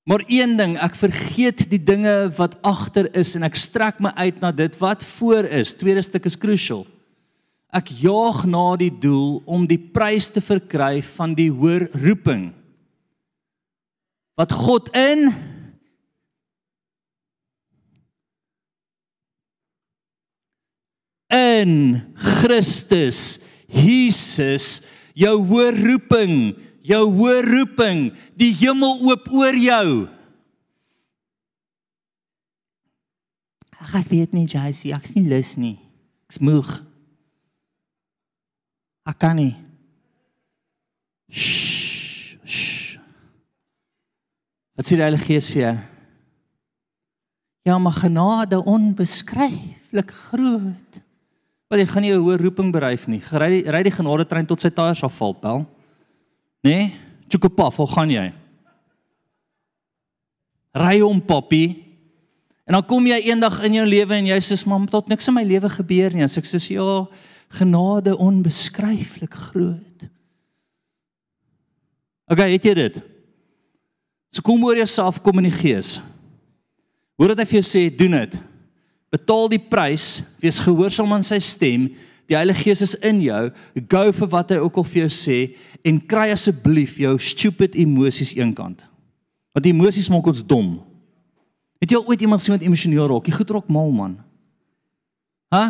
[0.08, 4.40] Maar een ding, ek vergeet die dinge wat agter is en ek strek my uit
[4.40, 5.74] na dit wat voor is.
[5.76, 6.86] Tweede stuk is crucial.
[7.74, 12.50] Ek jaag na die doel om die prys te verkry van die hoër roeping
[14.40, 15.28] wat God in
[21.36, 21.72] in
[22.40, 24.80] Christus Jesus
[25.12, 26.36] jou hoër roeping
[26.86, 29.88] jou hoë roeping, die hemel oop oor jou.
[33.80, 35.76] Ag ek weet nie Jacy, ek's nie lus nie.
[36.28, 36.89] Ek's moeg.
[39.10, 39.56] Ek kan nie.
[41.30, 42.38] Shh.
[42.46, 42.98] shh.
[44.78, 45.76] Wat sê die Heilige Gees vir jou?
[47.68, 51.00] Ja, maar genade onbeskryflik groot.
[51.70, 53.20] Want jy gaan nie 'n hoë roeping bereik nie.
[53.20, 55.66] Ry ry die genade trein tot sy tyres afval, pel.
[56.62, 56.70] Nê?
[56.70, 56.96] Nee?
[57.28, 58.32] Chukopaf, hoe gaan jy?
[60.74, 61.84] Ry hom, papi.
[62.66, 65.34] En dan kom jy eendag in jou lewe en jy sê, "Mam, tot niks in
[65.34, 67.06] my lewe gebeur nie." En ek sê, "Ja,
[67.58, 70.08] genade onbeskryflik groot."
[72.30, 73.00] OK, het jy dit?
[74.30, 75.98] So kom oor jouself kom in die gees.
[77.18, 78.36] Hoor wat hy vir jou sê, doen dit.
[79.10, 81.88] Betaal die prys, wees gehoorsaam aan sy stem.
[82.30, 83.40] Die Heilige Gees is in jou.
[83.90, 85.38] Go vir wat hy ook al vir jou sê
[85.82, 88.86] en kry asseblief jou stupid emosies eenkant.
[89.50, 90.76] Want emosies maak ons dom.
[91.82, 93.26] Het jy al ooit iemand sien wat emosioneel raak?
[93.26, 94.14] Jy goed raak mal man.
[95.50, 95.64] Hæ?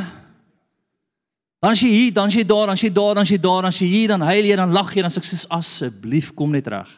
[1.60, 3.38] Dan as jy hier, dan as jy daar, dan as jy daar, dan as jy
[3.38, 5.40] daar, dan as jy hier, dan huil jy, dan lag jy, dan sê ek sê
[5.52, 6.88] asseblief kom net reg.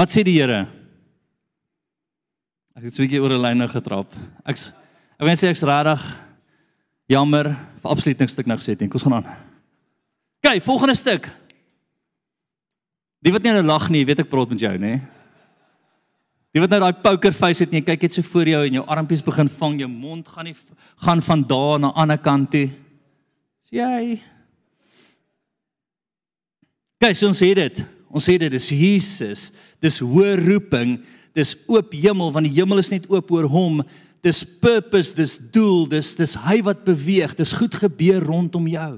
[0.00, 0.64] Wat sê die Here?
[2.74, 4.10] Ek het sweetjie oor 'n lyn nou getrap.
[4.44, 6.02] Ek ek wens ek's regtig
[7.08, 8.88] jammer vir absoluut niks stuk nou gesê het nie.
[8.88, 9.36] Kom ons gaan aan.
[10.42, 11.30] OK, volgende stuk.
[13.22, 15.00] Die wat nie nou lag nie, weet ek praat met jou, nê?
[16.52, 18.72] Die wat nou daai poker face het en jy kyk net so voor jou en
[18.72, 20.56] jou armpies begin vang, jou mond gaan nie
[20.96, 22.68] gaan van daar na ander kant toe.
[23.68, 24.16] Sien jy?
[27.02, 27.84] Kyk, ons sê dit.
[28.14, 29.50] Ons sê dit is Jesus.
[29.82, 30.98] Dis hoë roeping.
[31.34, 33.82] Dis oop hemel want die hemel is net oop oor hom.
[34.24, 37.34] Dis purpose, dis doel, dis dis hy wat beweeg.
[37.36, 38.92] Dis goed gebeur rondom jou.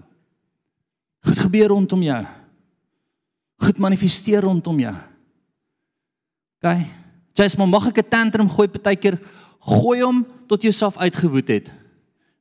[1.26, 2.24] Goed gebeur rondom jou
[3.56, 4.94] goed manifesteer rondom jou.
[6.60, 6.84] OK.
[7.36, 9.18] Jy's maar mag ek 'n tantrum gooi partykeer
[9.60, 11.72] gooi hom tot jy self uitgewoed het.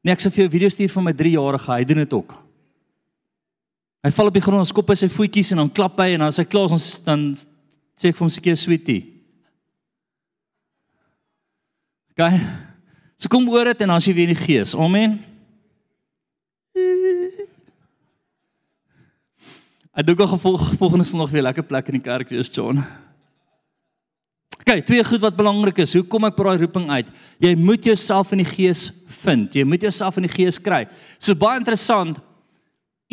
[0.06, 2.36] Nee, ek sê vir jou video stuur van my 3-jarige, hy doen dit ook.
[4.06, 6.30] Hy val op die grond skop hy sy voetjies en dan klap hy en dan
[6.30, 7.24] as hy klaar is ons dan
[7.98, 9.00] sê ek vir hom seker sweetie.
[12.14, 12.22] OK.
[13.18, 14.76] So kom oor dit en dan as jy weer in die gees.
[14.78, 15.18] Amen.
[19.96, 22.84] Ek dink ook gevolg volgende Sondag weer lekker plek in die kerk wees, John.
[24.66, 25.94] OK, twee goed wat belangrik is.
[25.94, 27.12] Hoe kom ek by daai roeping uit?
[27.38, 28.88] Jy moet jouself in die gees
[29.22, 29.54] vind.
[29.54, 30.88] Jy moet jouself in die gees kry.
[31.22, 32.18] So baie interessant.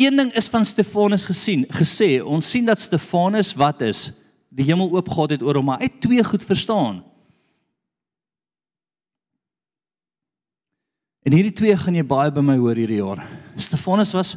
[0.01, 4.07] Een ding is van Stefanus gesien, gesê, ons sien dat Stefanus wat is?
[4.49, 7.03] Die hemel oopgegaan het oor hom, maar hy het twee goed verstaan.
[11.21, 13.21] En hierdie twee gaan jy baie by my hoor hierdie jaar.
[13.61, 14.33] Stefanus was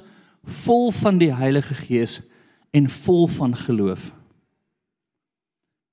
[0.63, 2.21] vol van die Heilige Gees
[2.77, 4.13] en vol van geloof.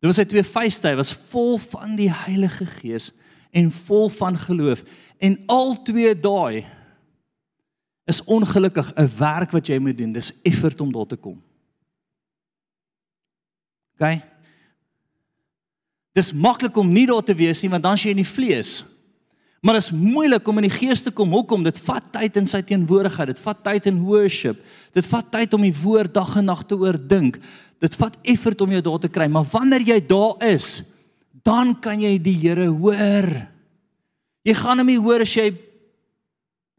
[0.03, 3.13] Dit was sy twee vuiste, hy was vol van die Heilige Gees
[3.55, 4.81] en vol van geloof.
[5.23, 6.65] En al twee daai
[8.11, 10.11] is ongelukkig 'n werk wat jy moet doen.
[10.11, 11.39] Dis effort om daar te kom.
[13.95, 14.19] OK?
[16.11, 18.83] Dis maklik om nie daar te wees nie want dan as jy in die vlees
[19.63, 21.31] Maar dit is moeilik om in die gees te kom.
[21.31, 21.61] Hoekom?
[21.63, 23.29] Dit vat tyd in sy teenwoordigheid.
[23.31, 24.59] Dit vat tyd in worship.
[24.91, 27.37] Dit vat tyd om die woord dag en nag te oordink.
[27.83, 30.83] Dit vat effort om jou daar te kry, maar wanneer jy daar is,
[31.43, 33.29] dan kan jy die Here hoor.
[34.43, 35.49] Jy gaan hom nie hoor as jy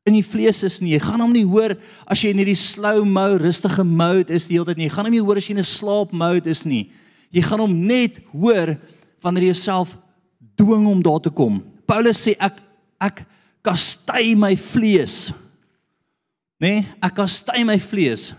[0.04, 0.92] in die vlees is nie.
[0.92, 4.58] Jy gaan hom nie hoor as jy in hierdie slow mo, rustige mode is die
[4.58, 4.90] hele tyd nie.
[4.90, 6.90] Jy gaan hom nie hoor as jy in 'n slaap mode is nie.
[7.32, 8.76] Jy gaan hom net hoor
[9.24, 9.96] wanneer jy jouself
[10.56, 11.64] dwing om daar te kom.
[11.86, 12.63] Paulus sê ek
[13.06, 13.24] ek
[13.64, 15.32] kastei my vlees.
[16.60, 16.80] Nê?
[16.80, 18.32] Nee, ek kastei my vlees.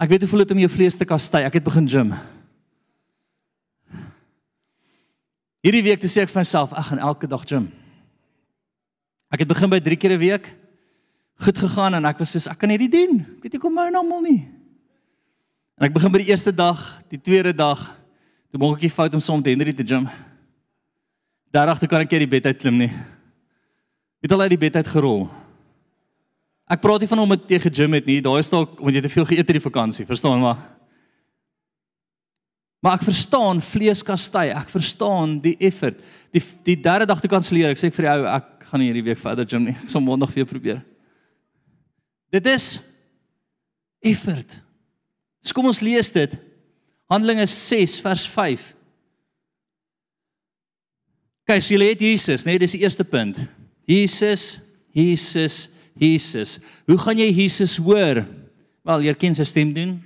[0.00, 1.44] Ek weet hoe voel dit om jou vlees te kastei.
[1.44, 2.14] Ek het begin gym.
[5.60, 7.66] Hierdie week te sê ek vir myself, ek gaan elke dag gym.
[9.30, 10.46] Ek het begin by 3 keer 'n week.
[11.40, 13.20] Goed gegaan en ek was soos ek kan hierdie doen.
[13.36, 14.48] Ek weet ek kom nou almal nie.
[15.78, 17.96] En ek begin by die eerste dag, die tweede dag,
[18.50, 20.08] toe maak ek die fout om soms Henry te gym.
[21.52, 22.92] Daardag toe kan ek nie die bed uit klim nie.
[24.20, 25.24] Het al uit die bed uit gerol.
[26.70, 28.20] Ek praat nie van om dit te gym het nie.
[28.22, 30.60] Daai is dalk omdat jy te veel geëet het die vakansie, verstaan maar.
[32.80, 34.48] Maar ek verstaan vlees kastei.
[34.56, 35.98] Ek verstaan die effort.
[36.32, 37.74] Die die derde dag te kanselleer.
[37.74, 39.76] Ek sê vir die ou ek gaan nie hierdie week verder gym nie.
[39.82, 40.80] Ek sal maandag weer probeer.
[42.30, 42.78] Dit is
[44.00, 44.60] effort.
[45.42, 46.36] So kom ons lees dit.
[47.10, 48.68] Handelinge 6 vers 5.
[51.50, 53.40] Kyk, jy het Jesus, nee, dis die eerste punt.
[53.84, 54.60] Jesus,
[54.92, 56.58] Jesus, Jesus.
[56.86, 58.24] Hoe gaan jy Jesus hoor?
[58.86, 59.98] Wel, jy ken sy stem doen.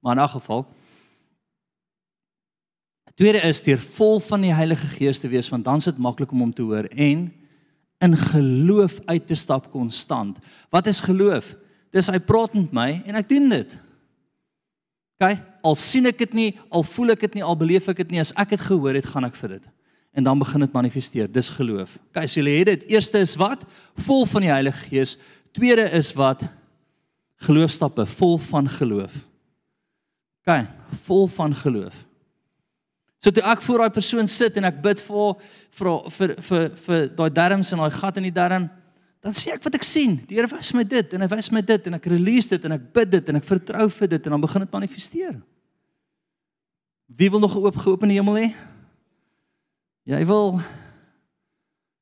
[0.00, 0.66] Maar in 'n geval.
[3.14, 6.30] Tweede is deur vol van die Heilige Gees te wees want dan is dit maklik
[6.30, 7.32] om hom te hoor en
[7.98, 10.38] in geloof uit te stap konstant.
[10.70, 11.56] Wat is geloof?
[11.90, 13.78] Dis hy praat met my en ek doen dit.
[15.18, 18.10] OK, al sien ek dit nie, al voel ek dit nie, al beleef ek dit
[18.10, 19.66] nie, as ek dit gehoor het, gaan ek vir dit
[20.18, 21.32] en dan begin dit manifesteer.
[21.32, 21.98] Dis geloof.
[22.10, 22.86] Kyk, so jy het dit.
[22.90, 23.62] Eerste is wat?
[24.02, 25.12] Vol van die Heilige Gees.
[25.54, 26.42] Tweede is wat?
[27.46, 29.14] Geloofstappe, vol van geloof.
[30.42, 30.72] Kyk,
[31.04, 32.00] vol van geloof.
[33.22, 35.36] So toe ek voor daai persoon sit en ek bid vir
[35.78, 38.66] vir vir vir, vir daai darmes en daai gat in die darm,
[39.22, 40.16] dan sê ek wat ek sien.
[40.26, 42.74] Die Here wys my dit en hy wys my dit en ek release dit en
[42.74, 45.38] ek bid dit en ek vertrou vir dit en dan begin dit manifesteer.
[47.06, 48.50] Wie wil nog 'n oop geopende hemel hê?
[50.08, 50.56] Jy wil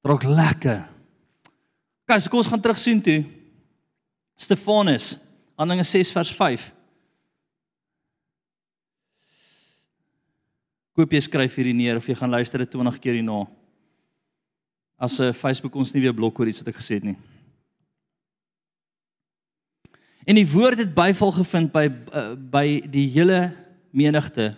[0.06, 0.84] drok lekker.
[2.06, 3.24] Kyk, so kom ons gaan terug sien toe.
[4.38, 5.16] Stefanus,
[5.58, 6.66] Handelinge 6 vers 5.
[10.94, 13.42] Koop jy skryf hierdie neer of jy gaan luister dit 20 keer hierna.
[14.96, 17.18] As 'n uh, Facebook ons nie weer blok oor iets wat ek gesê het nie.
[20.24, 23.50] En die woord het byval gevind by uh, by die hele
[23.90, 24.54] menigte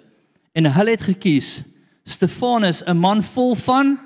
[0.52, 1.77] en hulle het gekies
[2.08, 3.98] Stefanus, 'n man vol van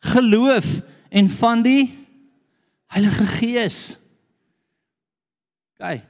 [0.00, 1.98] geloof en van die
[2.86, 3.98] Heilige Gees.
[5.78, 6.02] Kyk,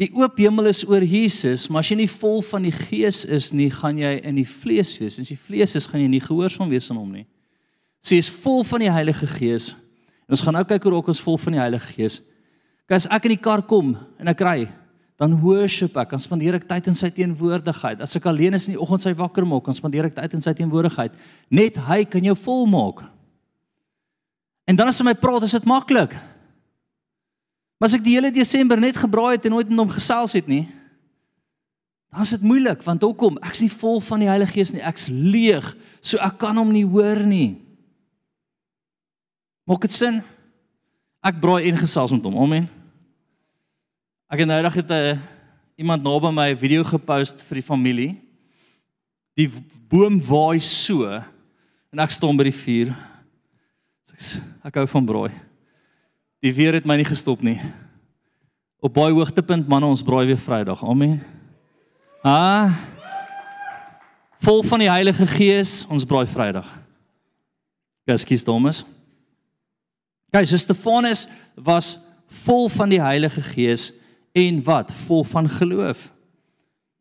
[0.00, 3.52] die oop hemel is oor Jesus, maar as jy nie vol van die Gees is
[3.52, 5.18] nie, gaan jy in die vlees wees.
[5.20, 7.26] As jy vlees is, gaan jy nie gehoorsaam wees aan hom nie.
[8.02, 9.74] So jy is vol van die Heilige Gees.
[10.26, 12.22] En ons gaan nou kyk hoe ook ons vol van die Heilige Gees.
[12.88, 14.66] Kyk, as ek in die kar kom en ek ry,
[15.22, 18.00] dan worship ek, dan spandeer ek tyd in sy teenwoordigheid.
[18.02, 20.42] As ek alleen is in die oggend sy wakker maak, dan spandeer ek tyd in
[20.42, 21.14] sy teenwoordigheid.
[21.46, 23.04] Net hy kan jou volmaak.
[24.66, 26.16] En dan as hy my praat, is dit maklik.
[27.78, 30.50] Maar as ek die hele Desember net gebraai het en nooit met hom gesels het
[30.50, 30.64] nie,
[32.10, 33.38] dan is dit moeilik want hoekom?
[33.46, 34.82] Ek's nie vol van die Heilige Gees nie.
[34.82, 35.70] Ek's leeg,
[36.02, 37.62] so ek kan hom nie hoor nie.
[39.70, 40.18] Maak dit sin?
[41.22, 42.42] Ek braai en gesels met hom.
[42.42, 42.66] Amen.
[44.32, 45.18] Ek het nou net het 'n uh,
[45.76, 48.16] iemand naby my 'n video gepost vir die familie.
[49.36, 49.50] Die
[49.88, 51.04] boom waai so
[51.92, 52.96] en ek staan by die vuur.
[54.64, 55.32] Ek hou van braai.
[56.40, 57.60] Die weer het my nie gestop nie.
[58.80, 60.82] Op baie hoogtepunt manne ons braai weer Vrydag.
[60.82, 61.22] Amen.
[62.24, 62.72] Ah.
[64.40, 66.78] Vol van die Heilige Gees, ons braai Vrydag.
[68.06, 68.84] Ekskuus Thomas.
[70.32, 74.01] Guys, Stefanus was vol van die Heilige Gees
[74.32, 76.12] en wat vol van geloof.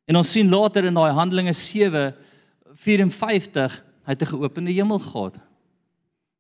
[0.06, 2.16] En ons sien later in daai Handelinge 7
[2.76, 5.40] 54 hy het 'n geopende hemel gehad.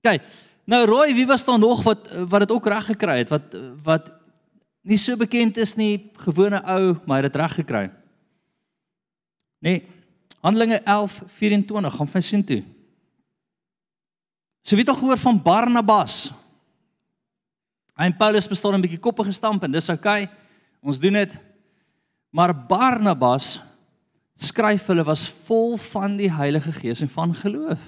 [0.01, 0.21] Kyk,
[0.63, 4.13] nou Roy, wie was daar nog wat wat dit ook reg gekry het wat wat
[4.81, 7.91] nie so bekend is nie, gewone ou, maar hy het dit reg gekry.
[9.59, 9.85] Nee.
[10.39, 12.63] Handelinge 11:24 gaan vir sien toe.
[14.61, 16.31] So wie het al gehoor van Barnabas?
[17.95, 20.23] Hy en Paulus bestaan 'n bietjie koppe gestamp en dis oukei.
[20.23, 20.40] Okay.
[20.81, 21.37] Ons doen dit.
[22.29, 23.59] Maar Barnabas
[24.41, 27.81] skryf hulle was vol van die Heilige Gees en van geloof.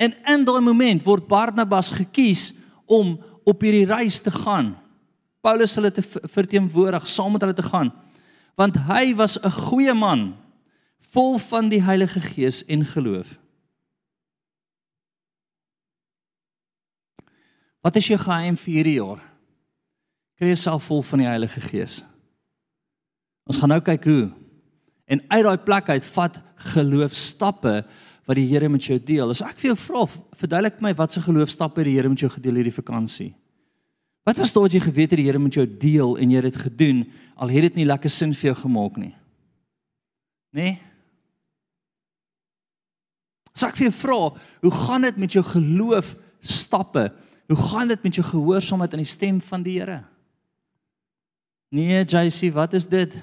[0.00, 2.54] En in daai oomblik word Barnabas gekies
[2.88, 4.72] om op hierdie reis te gaan.
[5.44, 7.92] Paulus hulle te verteenwoordig, saam met hulle te gaan.
[8.56, 10.36] Want hy was 'n goeie man,
[11.12, 13.38] vol van die Heilige Gees en geloof.
[17.80, 19.29] Wat is jou geheim vir hierdie jaar?
[20.40, 21.98] Kry jouself vol van die Heilige Gees.
[23.44, 24.30] Ons gaan nou kyk hoe.
[25.04, 26.38] En uit daai plek uit vat
[26.70, 27.74] geloofstappe
[28.24, 29.34] wat die Here met jou deel.
[29.34, 30.06] As ek vir jou vra,
[30.40, 33.34] verduidelik my wat se geloofstappe die Here met jou gedeel hierdie vakansie.
[34.24, 36.48] Wat was dit wat jy geweet het die Here met jou deel en jy het
[36.48, 37.02] dit gedoen
[37.36, 39.12] al het dit nie lekker sin vir jou gemaak nie?
[40.56, 40.70] Nê?
[40.70, 40.78] Nee?
[43.52, 44.16] As ek vir jou vra,
[44.64, 47.10] hoe gaan dit met jou geloof stappe?
[47.52, 49.98] Hoe gaan dit met jou gehoorsaamheid aan die stem van die Here?
[51.70, 53.14] Nee, JC, wat is dit?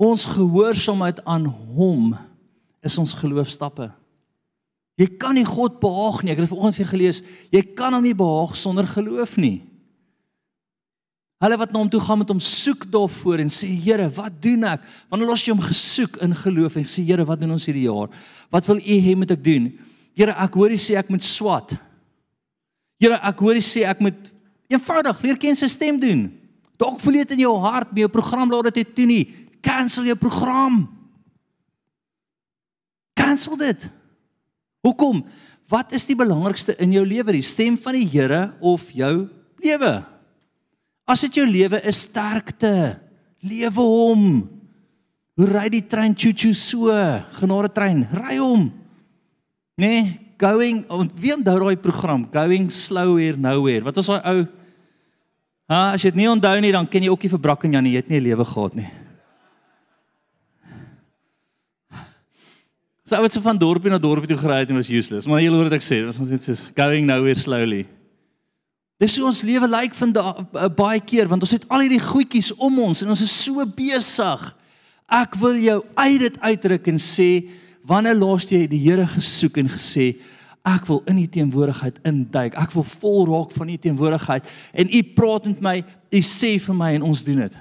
[0.00, 2.12] Ons gehoorsaamheid aan hom
[2.84, 3.88] is ons geloofstappe.
[5.00, 6.34] Jy kan nie God behaag nie.
[6.34, 7.22] Ek het vanoggend vir gelees.
[7.52, 9.62] Jy kan hom nie behaag sonder geloof nie.
[11.40, 14.66] Hulle wat na hom toe gaan met hom soek daarvoor en sê Here, wat doen
[14.68, 14.82] ek?
[15.08, 18.12] Wanneer los jy hom gesoek in geloof en sê Here, wat doen ons hierdie jaar?
[18.52, 19.70] Wat wil U hê moet ek doen?
[20.12, 21.72] Here, ek hoor U sê ek moet swat.
[23.00, 24.28] Here, ek hoor U sê ek moet
[24.70, 26.28] eenvoudig leer ken sy stem doen.
[26.80, 29.24] Dalk voel jy dit in jou hart, my program laat dit toe nie
[29.60, 30.82] cancel jou program.
[33.16, 33.88] Cancel dit.
[34.84, 35.22] Hoekom?
[35.70, 37.36] Wat is die belangrikste in jou lewe?
[37.36, 39.28] Die stem van die Here of jou
[39.62, 39.92] lewe?
[41.10, 42.96] As dit jou lewe is sterkte,
[43.44, 44.24] lewe hom.
[45.38, 46.96] Hoe ry die trein choo-choo so?
[47.38, 48.68] Genade trein, ry hom.
[49.80, 50.02] Nee,
[50.40, 53.84] going en wie onthou daai program Going Slow Here Nowhere?
[53.86, 54.48] Wat was daai ou?
[55.70, 57.76] Ha, as jy dit nie onthou nie, dan ken jy ook nie vir Brak en
[57.76, 58.90] Janie, jy het nie 'n lewe gehad nie.
[63.06, 65.26] So ou het se van dorpie na dorpie toe gery het en was useless.
[65.26, 67.86] Maar jy hoor wat ek sê, ons net so going nowhere slowly.
[68.98, 72.02] Dis hoe ons lewe lyk like vandag uh, baie keer want ons het al hierdie
[72.02, 74.56] goedjies om ons en ons is so besig.
[75.08, 77.48] Ek wil jou uit dit uitdruk en sê
[77.82, 80.16] wanneer laas jy die Here gesoek en gesê
[80.74, 82.54] ek wil in u teenwoordigheid induik.
[82.54, 85.76] Ek wil vol raak van u teenwoordigheid en u praat met my,
[86.10, 87.58] u sê vir my en ons doen dit.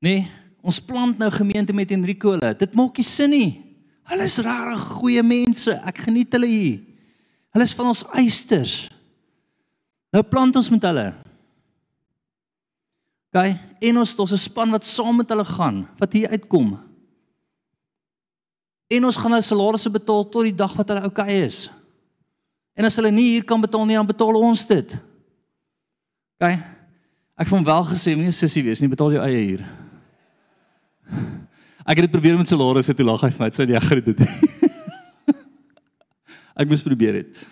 [0.00, 0.28] Nee,
[0.68, 2.52] Ons plant nou gemeente met Enrico hulle.
[2.58, 3.48] Dit maak nie sin nie.
[4.08, 5.72] Hulle is regtig goeie mense.
[5.86, 6.82] Ek geniet hulle hier.
[7.54, 8.74] Hulle is van ons eisters.
[10.12, 11.06] Nou plant ons met hulle.
[13.28, 13.40] OK,
[13.88, 16.78] en ons het 'n span wat saam met hulle gaan wat hier uitkom.
[18.88, 21.66] En ons gaan hulle salarisse betaal tot die dag wat hulle oukei okay is.
[22.78, 24.94] En as hulle nie hier kan betaal nie, dan betaal ons dit.
[26.38, 26.46] OK.
[27.38, 29.66] Ek het hom wel gesê, moenie sussie wees nie, betaal jou eie huur.
[31.88, 33.50] Ek het dit probeer met salarisse toe lag hy vir my.
[33.54, 34.32] Sê jy gaan dit doen.
[36.60, 37.46] ek moes probeer het.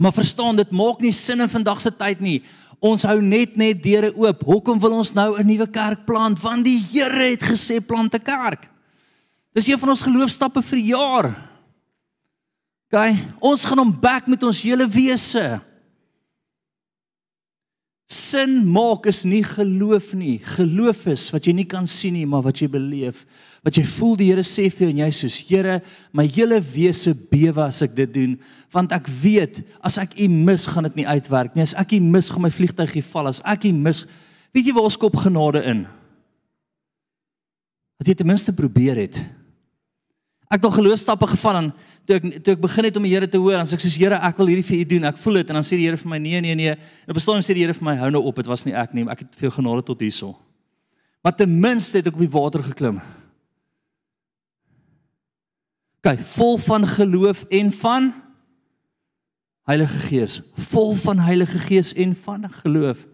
[0.00, 2.38] Maar verstaan dit maak nie sin in vandag se tyd nie.
[2.80, 4.42] Ons hou net net deure oop.
[4.48, 6.40] Hoekom wil ons nou 'n nuwe kerk plant?
[6.40, 8.68] Want die Here het gesê plant 'n kerk.
[9.52, 11.50] Dis een van ons geloofstappe vir jaar.
[12.90, 15.60] OK, ons gaan hom back met ons hele wese.
[18.10, 20.38] Sin maak is nie geloof nie.
[20.56, 23.24] Geloof is wat jy nie kan sien nie, maar wat jy beleef.
[23.66, 25.80] Wat jy voel die Here sê vir jou en jy soos Here,
[26.16, 28.36] my hele wese bewe as ek dit doen,
[28.72, 31.66] want ek weet as ek U mis, gaan dit nie uitwerk nie.
[31.66, 33.28] As ek U mis, gaan my vliegtygie val.
[33.28, 34.06] As ek U mis,
[34.56, 35.84] weet jy waar skop genade in?
[38.00, 39.20] Dat jy ten minste probeer het.
[40.50, 41.68] Ek het geloofstappe gevat en
[42.08, 44.00] toe ek toe ek begin het om die Here te hoor, dan sê ek soos
[44.00, 45.04] Here, ek wil hierdie vir U doen.
[45.12, 46.72] Ek voel dit en dan sê die Here vir my nee, nee, nee.
[47.04, 48.74] En op 'n stadium sê die Here vir my hou nou op, dit was nie
[48.74, 50.34] ek nie, ek het veel genade tot hierso.
[51.22, 52.98] Maar ten minste het ek op die water geklim.
[56.00, 58.12] Kyk, vol van geloof en van
[59.68, 60.40] Heilige Gees,
[60.72, 63.06] vol van Heilige Gees en van geloof.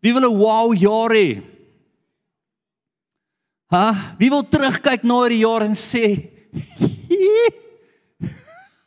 [0.00, 1.42] Wie wil 'n wow jaar hê?
[3.66, 6.30] Ha, wie wil terugkyk na hierdie jaar en sê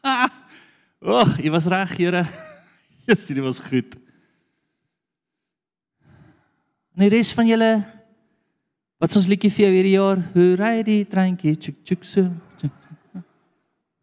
[1.01, 2.25] oh, jy was reg, Here.
[3.05, 3.95] Jesus, dit was goed.
[6.95, 7.85] En die res van julle
[9.01, 10.19] wat ons liedjie vir jou hierdie jaar?
[10.33, 11.55] Hoe ry die treintjie?
[11.57, 12.29] Chuk chuk so.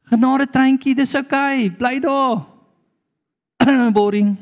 [0.08, 1.68] Genade treintjie, dis oukei.
[1.68, 1.70] Okay.
[1.76, 2.44] Bly daar.
[3.96, 4.36] Boring.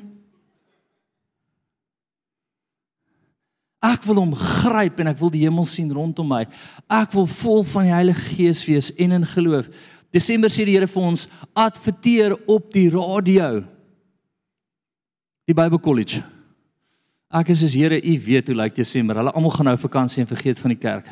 [3.87, 6.45] Ek wil hom gryp en ek wil die hemel sien rondom my.
[6.91, 9.69] Ek wil vol van die Heilige Gees wees en in geloof.
[10.15, 13.61] Desember sê die Here vir ons adverteer op die radio.
[15.47, 16.23] Die Bible College.
[17.31, 19.19] Ek is as Here, u weet hoe lyk Desember.
[19.21, 21.11] Hulle almal gaan nou vakansie en vergeet van die kerk.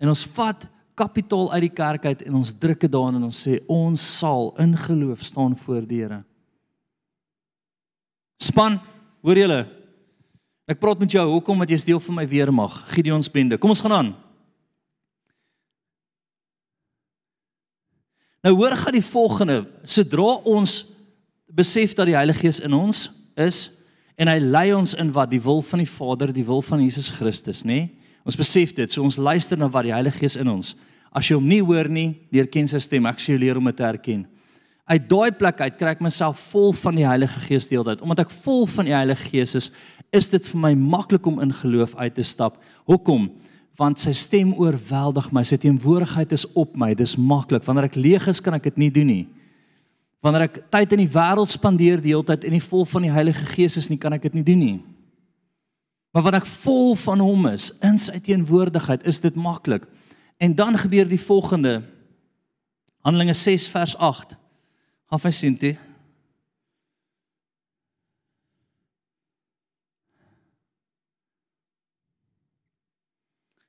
[0.00, 0.66] En ons vat
[0.96, 4.50] kapitaal uit die kerk uit en ons druk dit daarin en ons sê ons sal
[4.62, 6.22] in geloof staan voor die Here.
[8.40, 8.78] Span,
[9.24, 9.60] hoor julle?
[10.66, 13.58] Ek praat met jou, hoekom wat jy's deel van my weermag, Gideon se bende.
[13.60, 14.10] Kom ons gaan aan.
[18.46, 20.78] Nou hoor gaan die volgende, sodra ons
[21.46, 23.62] besef dat die Heilige Gees in ons is
[24.16, 27.10] en hy lei ons in wat die wil van die Vader, die wil van Jesus
[27.18, 27.80] Christus, nê?
[27.84, 28.05] Nee?
[28.26, 30.74] Ons besef dit, so ons luister na wat die Heilige Gees in ons.
[31.14, 33.06] As jy hom nie hoor nie, leer ken sy stem.
[33.06, 34.24] Ek sê jy leer om dit te herken.
[34.86, 38.02] Uit daai plek uit kry ek myself vol van die Heilige Gees deeltyd.
[38.04, 39.70] Omdat ek vol van die Heilige Gees is,
[40.14, 42.58] is dit vir my maklik om in geloof uit te stap.
[42.90, 43.30] Hoekom?
[43.78, 45.42] Want sy stem oorweldig my.
[45.46, 46.92] Sy teenwoordigheid is op my.
[46.98, 47.66] Dis maklik.
[47.66, 49.24] Wanneer ek leeg is, kan ek dit nie doen nie.
[50.24, 53.14] Wanneer ek tyd in die wêreld spandeer die hele tyd en nie vol van die
[53.14, 54.76] Heilige Gees is nie, kan ek dit nie doen nie.
[56.10, 59.84] Maar wanneer ek vol van hom is in sy teenwoordigheid, is dit maklik.
[60.36, 61.82] En dan gebeur die volgende.
[63.04, 64.36] Handelinge 6 vers 8.
[65.06, 65.76] Gaan vir sien toe.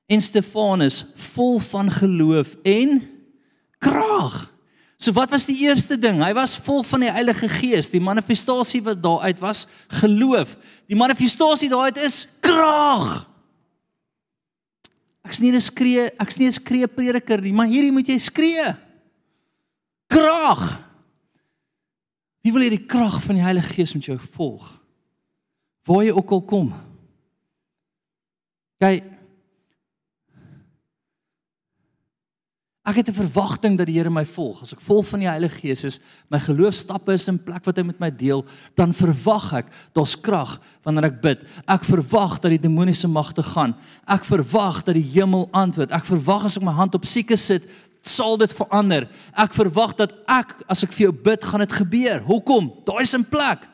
[0.08, 3.02] En Stefanus vol van geloof en
[3.78, 4.57] krag
[4.98, 6.18] So wat was die eerste ding?
[6.18, 7.86] Hy was vol van die Heilige Gees.
[7.92, 9.66] Die manifestasie wat daaruit was,
[10.00, 10.56] geloof.
[10.90, 13.22] Die manifestasie daaruit is krag.
[15.22, 18.74] Ek's nie 'n skree, ek's nie 'n skree prediker nie, maar hierdie moet jy skree.
[20.08, 20.80] Krag.
[22.42, 24.80] Wie wil hierdie krag van die Heilige Gees met jou volg?
[25.84, 26.74] Waar jy ook al kom.
[28.78, 29.04] Kyk,
[32.88, 34.62] Ek het 'n verwagting dat die Here my volg.
[34.62, 37.82] As ek vol van die Heilige Gees is, my geloofstappe is in plek wat hy
[37.82, 41.42] met my deel, dan verwag ek daar's krag wanneer ek bid.
[41.66, 43.74] Ek verwag dat die demoniese magte gaan.
[44.06, 45.92] Ek verwag dat die hemel antwoord.
[45.92, 47.62] Ek verwag as ek my hand op sieke sit,
[48.00, 49.08] sal dit verander.
[49.36, 52.20] Ek verwag dat ek as ek vir jou bid, gaan dit gebeur.
[52.20, 52.72] Hoekom?
[52.86, 53.68] Daar is 'n plek.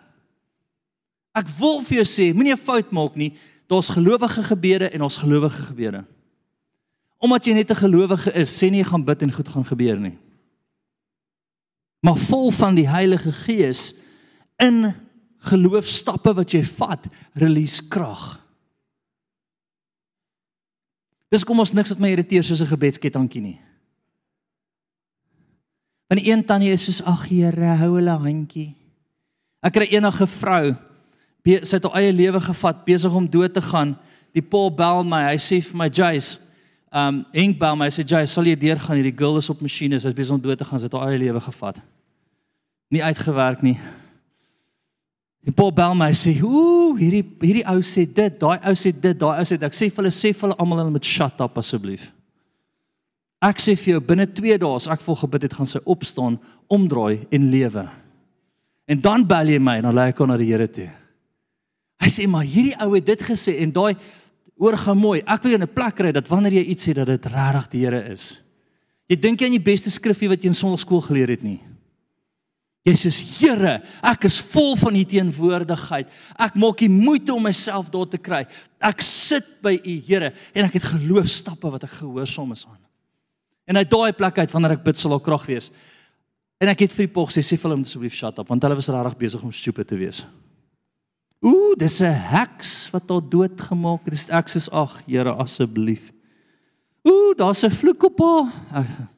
[1.34, 3.32] Ek wil vir jou sê, moenie 'n fout maak nie.
[3.68, 6.04] Daar's gelowige gebede en ons gelowige gebede
[7.18, 9.98] omdat jy net 'n gelowige is, sê nie jy gaan bid en goed gaan gebeur
[10.00, 10.18] nie.
[12.00, 13.94] Maar vol van die Heilige Gees
[14.56, 14.94] in
[15.38, 18.40] geloofstappe wat jy vat, release krag.
[21.32, 23.60] Dis kom ons niks wat my irriteer soos 'n gebedsketjie nie.
[26.08, 28.74] Want een tannie is soos ag Here, hou hulle handjie.
[29.64, 30.76] Ek kry enige vrou,
[31.44, 33.98] sy het haar eie lewe gevat, besig om dood te gaan.
[34.32, 36.38] Die pa bel my, hy sê vir my, "Jace,
[36.94, 39.00] um Henk bel my sê jy sal jy deurgaan?
[39.00, 41.20] Hierdie girl is op masjiene sy's besig om dood te gaan sy het haar eie
[41.24, 41.80] lewe gevat.
[42.94, 43.76] Nie uitgewerk nie.
[45.44, 49.18] Die Paul bel my sê ooh hierdie hierdie ou sê dit daai ou sê dit
[49.20, 51.58] daai ou sê ek sê vir hulle sê vir hulle almal hulle moet shut up
[51.60, 52.08] asseblief.
[53.44, 56.38] Ek sê vir jou binne 2 dae as ek vol gebid het gaan sy opstaan
[56.72, 57.84] omdraai en lewe.
[58.88, 60.88] En dan bel jy my en dan lê ek aan na die Here toe.
[62.00, 63.92] Hy sê maar hierdie ou het dit gesê en daai
[64.60, 66.94] Hoor gou mooi, ek wil jou in 'n plek kry dat wanneer jy iets sê
[66.94, 68.40] dat dit regtig die Here is.
[69.08, 71.60] Jy dink jy aan die beste skrifgie wat jy in sonskool geleer het nie.
[72.84, 76.08] Jy sê Here, ek is vol van u teenwoordigheid.
[76.38, 78.46] Ek maak nie moeite om myself daar te kry.
[78.80, 82.80] Ek sit by u Here en ek het geloofstappe wat ek gehoorsaam is aan.
[83.66, 85.70] En uit daai plek uit wanneer ek bid sal daar krag wees.
[86.60, 88.76] En ek het vir die pog sê sê vir hom asseblief shut up want hulle
[88.76, 90.24] was regtig besig om stupid te wees.
[91.44, 94.14] Ooh, dis 'n heks wat haar dood gemaak het.
[94.14, 96.12] Dis ek sê ag, Here asseblief.
[97.04, 99.08] Ooh, daar's 'n vloek op haar.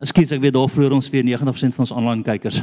[0.00, 2.62] Ekskuus, ek weet daar vroeër ons weer 90% van ons aanlyn kykers.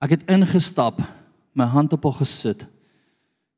[0.00, 1.00] Ek het ingestap,
[1.52, 2.66] my hand op haar gesit.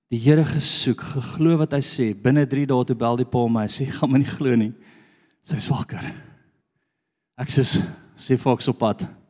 [0.08, 2.14] Die Here gesoek, geglo wat hy sê.
[2.14, 4.72] Binne 3 dae toe bel die pa my, sê gaan my nie glo nie.
[5.42, 6.12] Sy's wakker.
[7.36, 7.82] Ek sê
[8.16, 9.21] sê Fox op pad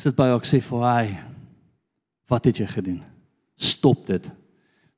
[0.00, 1.06] sit by haar sê vir hy
[2.30, 3.00] wat het jy gedoen?
[3.60, 4.30] Stop dit.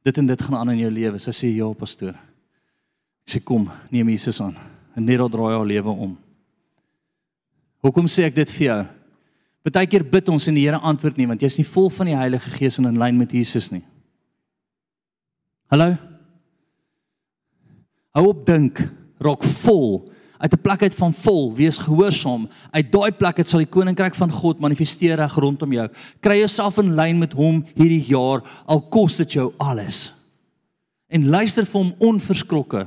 [0.07, 1.19] Dit en dit gaan aan in jou lewe.
[1.23, 2.15] Sy sê ja, pastoor.
[3.25, 4.55] Ek sê kom, neem Jesus aan.
[4.95, 6.13] En net draai haar lewe om.
[7.83, 8.81] Hoekom sê ek dit vir jou?
[9.67, 12.51] Partykeer bid ons en die Here antwoord nie want jy's nie vol van die Heilige
[12.55, 13.83] Gees en in lyn met Jesus nie.
[15.73, 15.95] Hallo?
[18.13, 18.83] Hou op dink,
[19.23, 20.03] raak vol
[20.43, 22.49] uit 'n plek uit van vol, wees gehoorsaam.
[22.71, 25.89] Uit daai plek uit sal die koninkryk van God manifesteer reg rondom jou.
[26.21, 30.13] Kry jouself in lyn met hom hierdie jaar al kos dit jou alles.
[31.07, 32.87] En luister vir hom onverskrokke.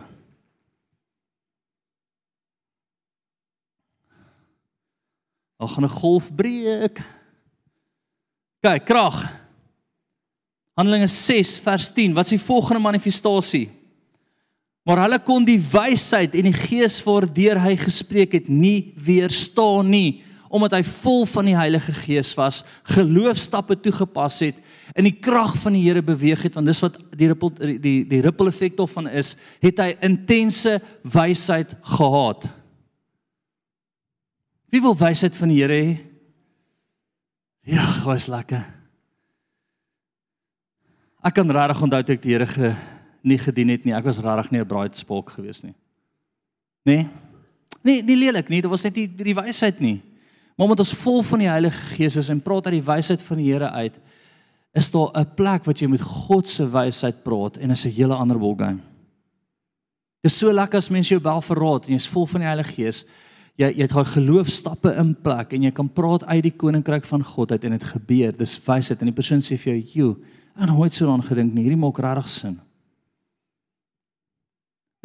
[5.57, 7.01] Al gaan 'n golf breek.
[8.59, 9.31] Kyk, krag.
[10.73, 12.13] Handelinge 6 vers 10.
[12.13, 13.84] Wat is die volgende manifestasie?
[14.85, 20.21] Maar hulle kon die wysheid en die gees waardeur hy gespreek het nie weerstaan nie,
[20.53, 22.61] omdat hy vol van die Heilige Gees was,
[22.93, 24.61] geloofstappe toegepas het
[24.93, 27.49] in die krag van die Here beweeg het, want dis wat die ripple
[27.81, 29.33] die die ripple effek daarvan is,
[29.63, 32.45] het hy intense wysheid gehad.
[34.69, 35.95] Wie wil wysheid van die Here hê?
[37.73, 38.61] Ja, was lekker.
[41.25, 42.75] Ek kan regtig onthou toe ek die Here ge
[43.25, 43.93] nie gedien het nie.
[43.93, 45.73] Ek was regtig nie 'n braaitspok gewees nie.
[46.85, 47.07] Nee.
[47.81, 48.61] Nee, nie lelik nie.
[48.61, 50.01] Dit was net die die wysheid nie.
[50.55, 53.37] Maar omdat ons vol van die Heilige Gees is en praat uit die wysheid van
[53.37, 53.99] die Here uit,
[54.73, 58.13] is daar 'n plek wat jy met God se wysheid praat en is 'n hele
[58.13, 58.79] ander ballgame.
[60.21, 62.47] Dit is so lekker as mense jou bel vir raad en jy's vol van die
[62.47, 63.05] Heilige Gees.
[63.55, 67.23] Jy jy het daai geloofstappe in plek en jy kan praat uit die koninkryk van
[67.23, 68.37] God uit en dit gebeur.
[68.37, 70.17] Dis wysheid en die persoon sê vir jou, "Jo,
[70.57, 71.63] en hoe het so dan gedink nie?
[71.63, 72.64] Hierdie maak regtig sin."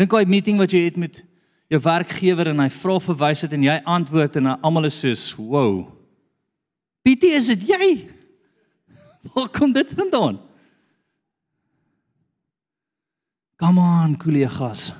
[0.01, 1.25] Dink aan 'n meeting wat jy het met
[1.69, 5.93] jou werkgewer en hy vra vir wysheid en jy antwoord en almal is soos, "Wow.
[7.03, 8.09] Pietie, is dit jy?
[9.35, 10.41] Waar kom dit vandaan?"
[13.57, 14.93] Come on, kollegas.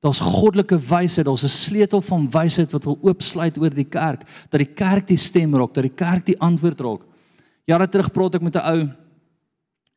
[0.00, 4.60] Daar's goddelike wysheid, daar's 'n sleutel van wysheid wat wil oopsluit oor die kerk, dat
[4.60, 7.02] die kerk die stem raak, dat die kerk die antwoord raak.
[7.64, 8.88] Jare terug praat ek met 'n ou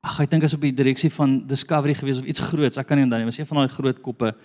[0.06, 2.78] Ag, ek dink as op die direksie van Discovery gewees of iets groots.
[2.78, 4.36] Ek kan nie onthou nie, maar sy van daai groot koppe.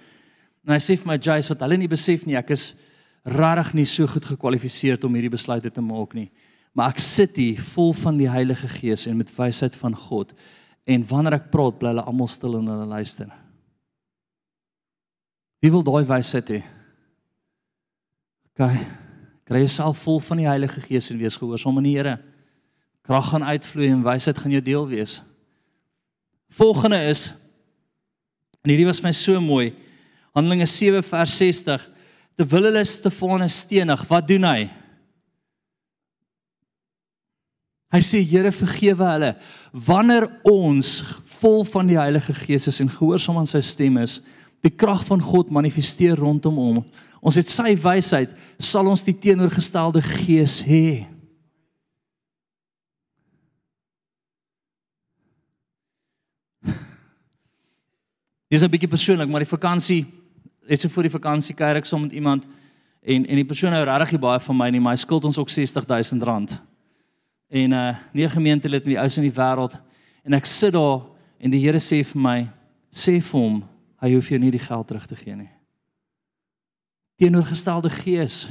[0.65, 2.75] En hy sê vir my, "Jace, wat hulle nie besef nie, ek is
[3.25, 6.31] regtig nie so goed gekwalifiseer om hierdie besluite te maak nie.
[6.75, 10.33] Maar ek sit hier vol van die Heilige Gees en met wysheid van God.
[10.87, 13.31] En wanneer ek praat, bly hulle almal stil en hulle luister."
[15.61, 16.63] Wie wil daai wysheid hê?
[18.57, 18.71] OK.
[19.45, 22.21] Kry jouself vol van die Heilige Gees en wees gehoorsaam aan die Here.
[23.03, 25.21] Krag gaan uitvloei en wysheid gaan jou deel wees.
[26.51, 27.31] Volgende is
[28.61, 29.71] en hierdie was vir my so mooi.
[30.37, 31.87] Handelinge 7 vers 60.
[32.37, 34.69] Terwyl hulle Stefanus stenig, wat doen hy?
[37.91, 39.33] Hy sê Here vergewe hulle
[39.71, 40.99] wanneer ons
[41.41, 44.21] vol van die Heilige Gees is en gehoorsaam aan sy stem is,
[44.61, 46.83] die krag van God manifesteer rondom hom.
[47.25, 51.07] Ons het sy wysheid, sal ons die teenoorgestelde gees hê.
[58.51, 60.07] Dis 'n bietjie persoonlik, maar die vakansie,
[60.67, 62.47] net so voor die vakansie kuier ek saam met iemand
[63.01, 66.23] en en die persoon hou regtig baie van my maar hy skuld ons ook R60000
[66.23, 66.61] rand.
[67.49, 69.79] En uh nie 'n gemeentelid in die ouste in die wêreld
[70.25, 71.03] en ek sit daar
[71.39, 72.51] en die Here sê vir my,
[72.91, 73.63] sê vir hom,
[74.03, 75.51] hy hoef jou nie die geld terug te gee nie.
[77.17, 78.49] Teenoorgestelde gees.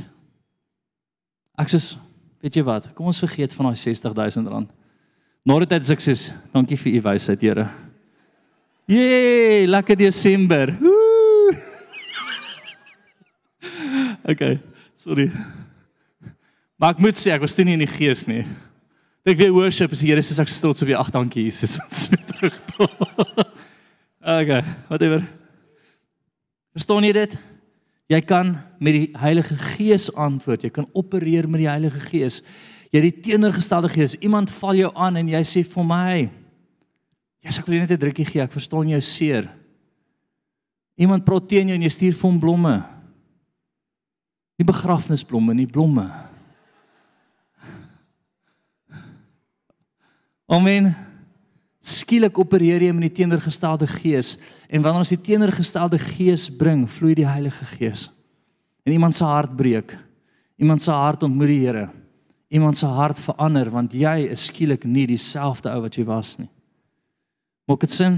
[1.58, 1.98] Ek sê,
[2.42, 2.94] weet jy wat?
[2.94, 4.70] Kom ons vergeet van daai R60000 rand.
[5.46, 7.89] Na die tyd sê ek, dankie vir u wysheid, Here.
[8.90, 10.74] Jee, lekker Desember.
[14.32, 14.62] okay,
[14.98, 15.28] sorry.
[16.74, 18.42] Maar ek moet sê ek was toe nie in die gees nie.
[19.30, 21.94] Ek weer worship as die Here sê ek stil so weer ag dankie Jesus wat
[21.94, 22.98] spesifiek terug.
[24.26, 25.22] okay, whatever.
[26.74, 27.38] Verstaan jy dit?
[28.10, 30.66] Jy kan met die Heilige Gees antwoord.
[30.66, 32.42] Jy kan opereer met die Heilige Gees.
[32.90, 34.18] Jy het die teenoorgestelde gees.
[34.26, 36.14] Iemand val jou aan en jy sê vir my,
[37.40, 38.42] Ja, ek wil net 'n drukkie gee.
[38.42, 39.50] Ek verstaan jou seer.
[41.00, 42.84] Iemand praat teen jou en jy stuur vir hom blomme.
[44.60, 46.12] Nie begrafnisblomme nie, blomme.
[50.50, 50.96] Amen.
[51.80, 54.38] Skielik opereer jy met die teenoorgestelde gees
[54.68, 58.10] en wanneer ons die teenoorgestelde gees bring, vloei die Heilige Gees.
[58.84, 59.98] En iemand se hart breek.
[60.60, 61.88] Iemand se hart ontmoet die Here.
[62.50, 66.50] Iemand se hart verander want jy is skielik nie dieselfde ou wat jy was nie.
[67.70, 68.16] Maak dit sin?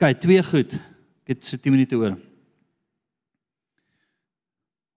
[0.00, 0.78] Kyk, twee goed.
[1.20, 2.14] Ek het so 10 minute oor.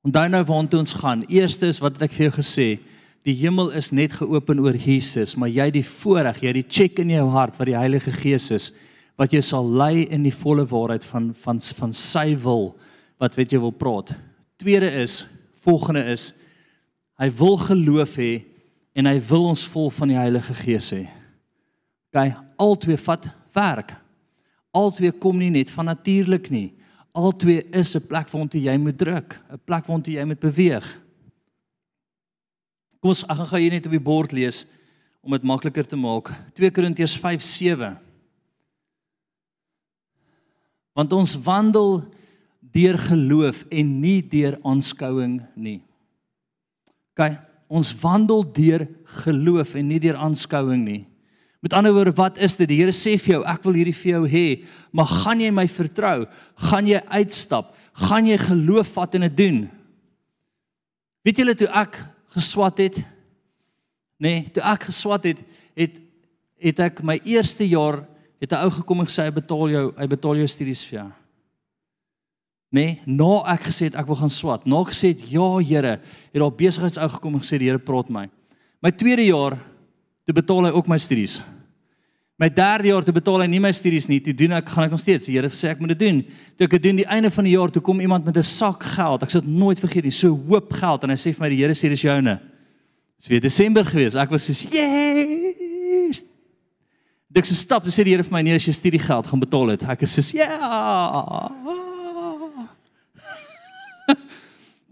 [0.08, 1.26] Onthou nou waartoe ons gaan.
[1.28, 2.68] Eerste is wat ek vir jou gesê,
[3.28, 7.12] die hemel is net geopen oor Jesus, maar jy die voorreg, jy die check in
[7.12, 8.70] jou hart wat die Heilige Gees is
[9.20, 12.72] wat jy sal lei in die volle waarheid van van van sy wil
[13.22, 14.16] wat weet jy wil praat.
[14.64, 15.26] Tweede is,
[15.68, 16.32] volgende is
[17.22, 18.44] Hy wil geloof hê
[18.98, 21.04] en hy wil ons vol van die Heilige Gees hê.
[22.14, 23.94] OK, albei vat werk.
[24.74, 26.74] Albei kom nie net van natuurlik nie.
[27.14, 31.00] Albei is 'n plek waartoe jy moet druk, 'n plek waartoe jy moet beweeg.
[33.00, 34.66] Kom ons ek gaan gou hier net op die bord lees
[35.22, 36.32] om dit makliker te maak.
[36.56, 37.98] 2 Korintiërs 5:7.
[40.94, 42.04] Want ons wandel
[42.60, 45.82] deur geloof en nie deur aanskouing nie.
[47.14, 47.30] OK,
[47.70, 48.88] ons wandel deur
[49.24, 51.02] geloof en nie deur aanskouing nie.
[51.64, 52.68] Met ander woorde, wat is dit?
[52.68, 54.48] Die Here sê vir jou, ek wil hierdie vir jou hê,
[54.92, 56.26] maar gaan jy my vertrou?
[56.70, 57.72] Gaan jy uitstap?
[58.10, 59.60] Gaan jy geloof vat en dit doen?
[61.24, 62.02] Weet julle toe ek
[62.36, 63.00] geswat het?
[64.20, 65.44] Nee, toe ek geswat het,
[65.78, 66.02] het
[66.64, 68.06] het ek my eerste jaar
[68.40, 71.12] het 'n ou gekom en gesê hy betaal jou, hy betaal jou studies vir jou.
[72.74, 74.64] Nee, nou ek gesê het ek wil gaan swat.
[74.66, 75.98] Nou gesê het ja Here,
[76.34, 78.26] het daar besigheidsou gekom en gesê die Here praat my.
[78.82, 79.60] My tweede jaar
[80.26, 81.44] toe betaal hy ook my studies.
[82.42, 84.18] My derde jaar toe betaal hy nie my studies nie.
[84.26, 85.30] Toe doen ek gaan ek nog steeds.
[85.30, 86.24] Die Here sê ek moet dit doen.
[86.58, 88.82] Toe ek dit doen die einde van die jaar toe kom iemand met 'n sak
[88.96, 89.22] geld.
[89.22, 90.12] Ek sal dit nooit vergeet nie.
[90.12, 92.40] So hoop geld en hy sê vir my die Here sê dis joune.
[93.22, 94.16] Dis weer Desember gewees.
[94.16, 96.24] Ek was so yes.
[97.30, 99.40] Dit se stap, dis sê die Here vir my nee, as jy studie geld gaan
[99.40, 99.84] betaal het.
[99.84, 101.93] Ek is so ja.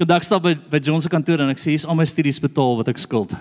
[0.01, 2.79] Vandag stap by by John se kantoor en ek sê hier's al my studies betaal
[2.79, 3.35] wat ek skuld.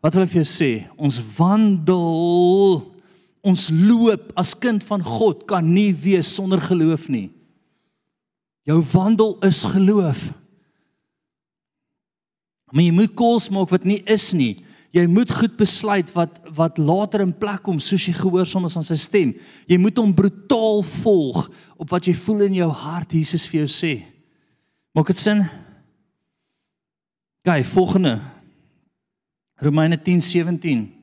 [0.00, 0.68] Wat wil ek vir jou sê?
[0.96, 2.78] Ons wandel,
[3.44, 7.26] ons loop as kind van God kan nie wees sonder geloof nie.
[8.64, 10.30] Jou wandel is geloof.
[12.72, 14.54] Maar jy moet kos maak wat nie is nie.
[14.96, 18.88] Jy moet goed besluit wat wat later in plek kom soos jy gehoorsaam is aan
[18.88, 19.36] sy stem.
[19.68, 21.44] Jy moet hom brutaal volg
[21.76, 23.92] op wat jy voel in jou hart Jesus vir jou sê.
[24.92, 25.48] Maak dit sin?
[27.42, 28.20] Gaan, volgende.
[29.54, 31.00] Romeine 10:17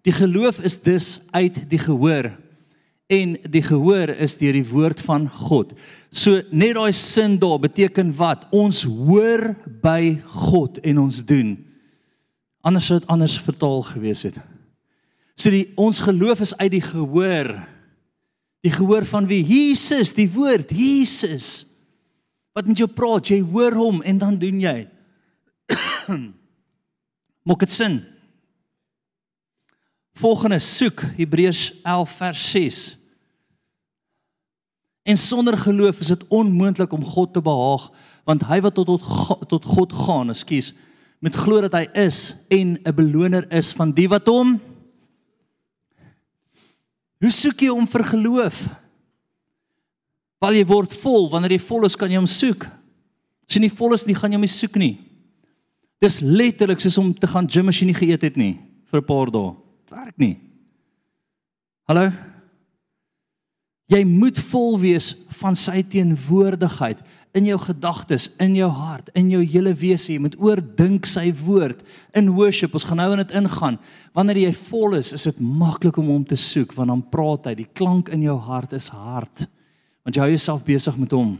[0.00, 2.30] Die geloof is dus uit die gehoor
[3.06, 5.72] en die gehoor is deur die woord van God.
[6.10, 8.46] So net daai sin daar beteken wat?
[8.50, 11.56] Ons hoor by God en ons doen.
[12.60, 14.38] Anders sou dit anders vertaal gewees het.
[15.34, 17.52] So die ons geloof is uit die gehoor.
[18.66, 19.44] Die gehoor van wie?
[19.46, 21.68] Jesus, die woord, Jesus.
[22.56, 23.30] Wat met jou praat?
[23.30, 24.76] Jy hoor hom en dan doen jy.
[27.46, 28.00] Maak dit sin?
[30.18, 32.80] Volgende soek Hebreërs 11 vers 6.
[35.06, 37.84] En sonder geloof is dit onmoontlik om God te behaag,
[38.26, 38.90] want hy wat tot
[39.46, 40.72] tot God gaan, ekskuus,
[41.22, 44.56] met glo dat hy is en 'n beloner is van die wat hom
[47.20, 48.66] Hoe soek jy om vir geloof?
[50.42, 52.66] Val jy word vol, wanneer jy vol is, kan jy hom soek.
[53.46, 54.94] As jy nie vol is nie, gaan jy hom nie soek nie.
[56.02, 58.54] Dis letterlik soos om te gaan gym as jy nie geëet het nie
[58.90, 59.56] vir 'n paar dae.
[59.84, 60.36] Dit werk nie.
[61.88, 62.12] Hallo?
[63.86, 66.98] Jy moet vol wees van sy teenwoordigheid
[67.36, 70.12] in jou gedagtes, in jou hart, in jou hele wese.
[70.14, 71.84] Jy moet oordink sy woord
[72.16, 72.74] in worship.
[72.74, 73.76] Ons gaan nou in dit ingaan.
[74.16, 77.54] Wanneer jy vol is, is dit maklik om hom te soek want dan praat hy.
[77.60, 79.46] Die klank in jou hart is hard.
[80.06, 81.38] Want jy hou jouself besig met hom.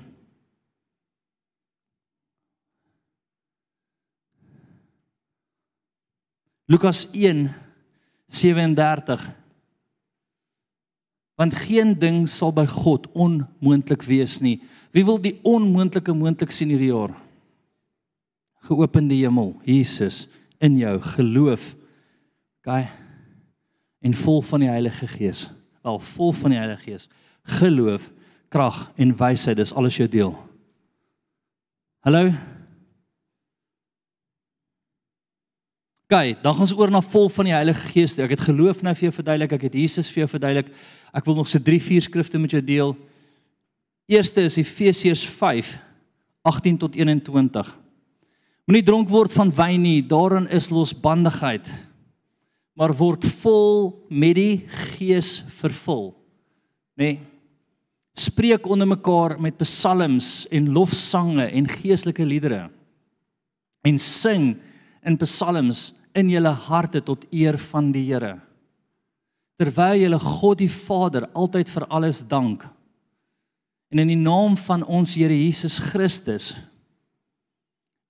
[6.67, 7.47] Lukas 1:37
[11.37, 14.59] Want geen ding sal by God onmoontlik wees nie.
[14.97, 17.13] Wie wil die onmoontlike moontlik sien hierdie jaar?
[18.67, 20.27] Geopende hemel, Jesus
[20.59, 21.75] in jou geloof.
[22.65, 22.89] Gaan
[24.07, 25.49] en vol van die Heilige Gees.
[25.83, 27.09] Wel vol van die Heilige Gees.
[27.59, 28.13] Geloof,
[28.49, 30.35] krag en wysheid, dis alles jou deel.
[32.07, 32.31] Hallo.
[36.07, 38.13] Gaan, dan gaan ons oor na vol van die Heilige Gees.
[38.23, 40.69] Ek het geloof nou vir jou verduidelik, ek het Jesus vir jou verduidelik.
[41.11, 42.93] Ek wil nog so 3, 4 skrifte met jou deel.
[44.07, 45.73] Eerste is Efesiërs 5
[46.47, 47.73] 18 tot 21.
[48.71, 51.73] Moenie dronk word van wyn nie, daarin is losbandigheid.
[52.79, 54.55] Maar word vol met die
[54.95, 56.13] Gees vervul.
[56.95, 57.17] Nê?
[57.17, 57.19] Nee.
[58.17, 62.63] Spreek onder mekaar met psalms en lofsange en geestelike liedere.
[63.85, 64.55] En sing
[65.05, 68.39] in psalms in julle harte tot eer van die Here.
[69.61, 72.65] Terwyl julle God die Vader altyd vir alles dank.
[73.93, 76.55] En in die naam van ons Here Jesus Christus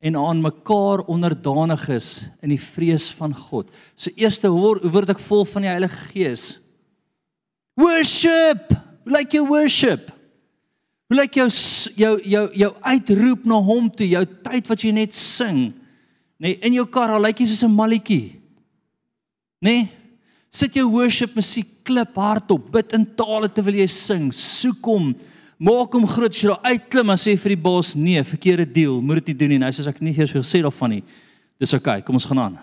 [0.07, 2.09] en aan mekaar onderdanig is
[2.45, 3.71] in die vrees van God.
[3.97, 6.45] So eerste hoor word ek vol van die Heilige Gees.
[7.81, 8.71] Worship.
[9.07, 10.13] Hoe lyk jou worship?
[11.09, 11.49] Hoe lyk jou
[11.97, 15.71] jou jou jou uitroep na hom toe, jou tyd wat jy net sing?
[16.41, 18.41] Nê, nee, in jou kar al lyk jy soos 'n malletjie.
[19.61, 19.82] Nê?
[19.82, 19.89] Nee?
[20.57, 25.11] Sit jou worship musiek klip hardop, bid in tale terwyl jy sing, soek hom.
[25.59, 29.01] Maak hom groot as jy daar uitklim en sê vir die baas nee, verkeerde deal,
[29.03, 29.59] moet dit nie doen nie.
[29.59, 31.03] Nou sê ek nie eers gesê daarvan nie.
[31.61, 32.59] Dis oké, okay, kom ons gaan aan.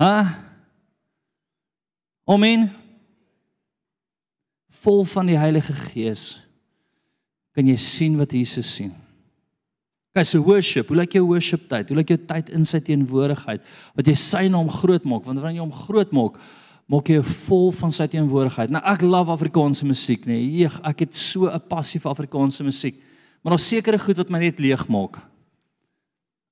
[0.00, 0.14] Ha?
[2.28, 2.70] Amen.
[4.80, 6.38] Vol van die Heilige Gees
[7.52, 8.94] kan jy sien wat Jesus sien.
[10.10, 11.90] Kyk, so worship, hoe lyk jou worship tyd?
[11.92, 13.62] Hoe lyk jou tyd in sy teenwoordigheid?
[13.94, 16.40] Wat jy sy naam groot maak, want wanneer jy hom groot maak,
[16.90, 18.72] maak jy vol van sy teenwoordigheid.
[18.74, 20.40] Nou ek love Afrikaanse musiek, nê.
[20.40, 20.64] Nee.
[20.64, 22.98] Eeg, ek het so 'n passie vir Afrikaanse musiek.
[23.42, 25.22] Maar daar's sekere goed wat my net leeg maak.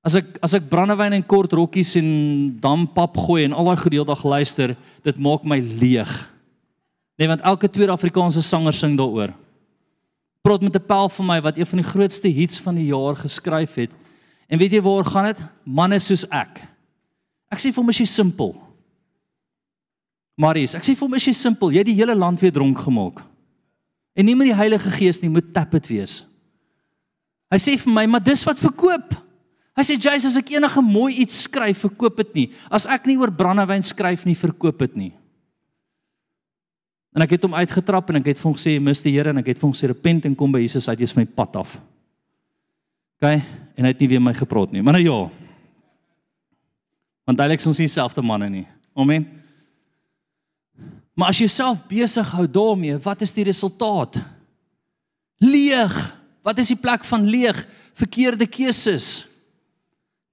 [0.04, 3.76] As ek as ek brandewyn en kort rokkies en dan pap gooi en al daai
[3.76, 6.30] gedeeldag luister, dit maak my leeg.
[7.18, 9.34] Nee, want elke tweede Afrikaanse sanger sing daaroor
[10.48, 13.16] praat met 'n pel van my wat een van die grootste hits van die jaar
[13.16, 13.92] geskryf het.
[14.48, 15.40] En weet jy waar gaan dit?
[15.64, 16.62] Manne soos ek.
[17.52, 18.56] Ek sê vir hom is jy simpel.
[20.36, 21.70] Marius, ek sê vir hom is jy simpel.
[21.70, 23.20] Jy het die hele land weer dronk gemaak.
[24.14, 26.24] En nie met die Heilige Gees nie, moet tap dit wees.
[27.50, 29.14] Hy sê vir my, maar dis wat verkoop.
[29.76, 32.52] Hy sê Jace, as ek enige mooi iets skryf, verkoop dit nie.
[32.70, 35.12] As ek nie oor brandewyn skryf nie, verkoop dit nie.
[37.18, 39.38] En ek het hom uitgetrap en ek het vir hom gesê, "Mis die Here," en
[39.38, 41.80] ek het vir hom gesê, "Repent en kom by Jesus uit, jy's my pad af."
[43.20, 43.26] OK,
[43.74, 44.82] en hy het nie weer my gepraat nie.
[44.82, 45.30] Maar nou ja.
[47.24, 48.66] Want eintlik is ons nie selfde manne nie.
[48.94, 49.26] Amen.
[51.14, 54.20] Maar as jy self besig hou daarmee, wat is die resultaat?
[55.38, 56.16] Leeg.
[56.42, 57.66] Wat is die plek van leeg?
[57.94, 59.26] Verkeerde keuses.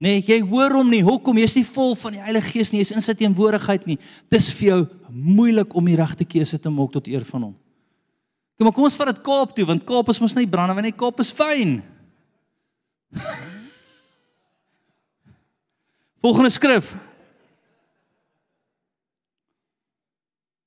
[0.02, 1.00] Nee, jy hoor hom nie.
[1.04, 1.38] Hoekom?
[1.40, 2.82] Jy's nie vol van die Heilige Gees nie.
[2.82, 3.96] Jy's in sy teenwoordigheid nie.
[4.32, 7.54] Dis vir jou moeilik om die regte keuse te maak tot eer van hom.
[8.56, 10.96] Kom, kom ons vat dit Kaap toe want Kaap is mos nie brandewyn nie.
[10.96, 11.78] Kaap is fyn.
[16.24, 16.92] Volgende skrif.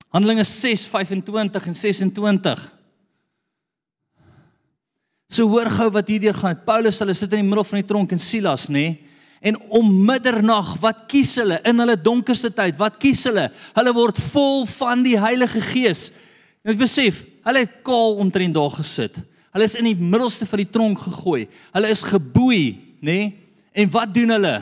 [0.09, 2.65] Handelinge 6:25 en 26.
[5.29, 6.57] So hoor gou wat hierdeur gaan.
[6.65, 8.73] Paulus hulle sit in die middel van die tronk en Silas, nê?
[8.73, 9.08] Nee,
[9.39, 12.75] En om middernag, wat kies hulle in hulle donkerste tyd?
[12.79, 13.47] Wat kies hulle?
[13.77, 16.09] Hulle word vol van die Heilige Gees.
[16.65, 19.21] En ek besef, hulle het kaal omtrent daar gesit.
[19.55, 21.45] Hulle is in die middelste van die tronk gegooi.
[21.71, 22.63] Hulle is geboei,
[22.99, 23.15] nê?
[23.15, 23.29] Nee?
[23.79, 24.57] En wat doen hulle?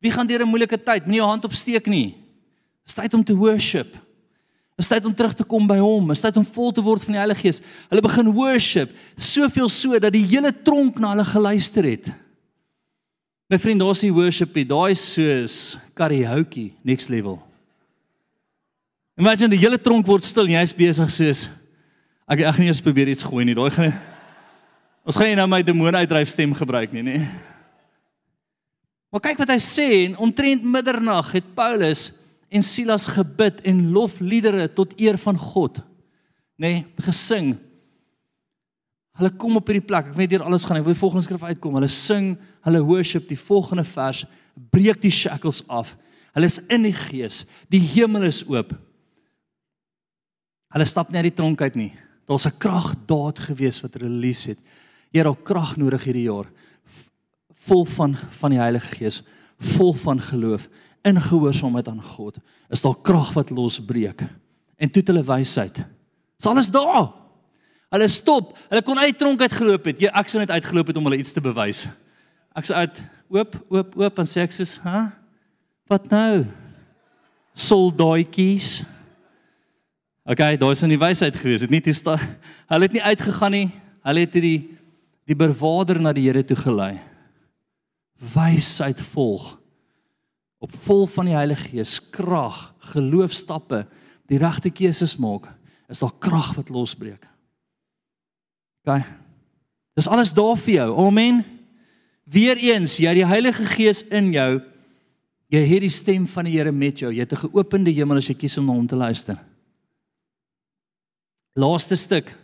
[0.00, 1.04] Wie gaan deur 'n moeilike tyd?
[1.04, 2.14] Moenie jou hand opsteek nie.
[2.84, 3.96] Dis tyd om te worship.
[4.76, 6.08] Dis tyd om terug te kom by hom.
[6.08, 7.60] Dis tyd om vol te word van die Heilige Gees.
[7.88, 12.10] Hulle begin worship, soveel so dat die hele tronk na hulle geluister het.
[13.50, 17.36] My vriend, daar's die worship, daai soos karaoke next level.
[19.20, 21.44] Imagine die hele tronk word stil en jy's besig soos
[22.24, 23.56] ek ek gaan eers probeer iets gooi nie.
[23.56, 23.92] Daai gaan
[25.04, 27.18] Ons gaan nie nou my demone uitdryf stem gebruik nie, nê.
[29.12, 32.06] Maar kyk wat hy sê en omtrent middernag het Paulus
[32.48, 35.82] en Silas gebid en lofliedere tot eer van God,
[36.56, 37.52] nê, gesing.
[39.20, 40.08] Hulle kom op hierdie plek.
[40.10, 40.80] Ek weet hier alles gaan.
[40.80, 41.76] Ek wil volgens skrif uitkom.
[41.76, 42.32] Hulle sing
[42.64, 44.24] hulle worship die volgende vers
[44.70, 45.94] breek die shackles af.
[46.34, 47.44] Hulle is in die gees.
[47.70, 48.72] Die hemel is oop.
[50.74, 51.92] Hulle stap nie uit die tronk uit nie.
[52.26, 54.58] Daar's 'n kragdaad gewees wat release het.
[55.12, 56.50] Here, al krag nodig hierdie jaar.
[57.54, 59.22] Vol van van die Heilige Gees,
[59.58, 60.68] vol van geloof,
[61.02, 62.38] in gehoorsaamheid aan God.
[62.70, 64.20] Is daar krag wat losbreek.
[64.76, 65.84] En toe het hulle wysheid.
[66.36, 67.12] Dis alles daar.
[67.90, 68.58] Hulle stop.
[68.68, 70.02] Hulle kon uit tronk uitgeloop het.
[70.02, 71.88] Ek sou net uitgeloop het om hulle iets te bewys.
[72.54, 73.02] Ek sê uit
[73.34, 75.12] oop oop oop en sê ek sê, "Ha?
[75.90, 76.46] Wat nou?
[77.54, 78.84] Soldaatjies."
[80.24, 81.60] Okay, daai is in die wysheid gewees.
[81.60, 82.16] Het nie te sta.
[82.72, 83.70] Hulle het nie uitgegaan nie.
[84.02, 84.70] Hulle het die
[85.24, 87.00] die bewaarder na die Here toe gelei.
[88.34, 89.58] Wysheid volg.
[90.60, 93.86] Op vol van die Heilige Gees, krag, geloofstappe,
[94.28, 95.48] die regte keuses maak,
[95.88, 97.24] is daar krag wat losbreek.
[98.84, 99.04] Okay.
[99.96, 100.88] Dis alles daar vir jou.
[101.06, 101.53] Amen.
[102.24, 104.60] Weereens, jy het die Heilige Gees in jou.
[105.52, 107.12] Jy het die stem van die Here met jou.
[107.12, 109.38] Jy het 'n geopende hemel as jy kies om na hom te luister.
[111.54, 112.34] Laaste stuk.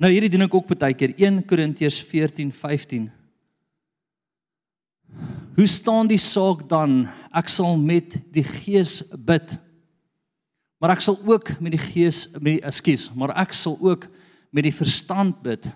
[0.00, 3.10] Nou hierdie doen ek ook baie keer 1 Korintiërs 14:15.
[5.56, 7.08] Hoe staan die saak dan?
[7.34, 9.58] Ek sal met die Gees bid.
[10.80, 14.08] Maar ek sal ook met die Gees ekskuus, maar ek sal ook
[14.50, 15.68] met die verstand bid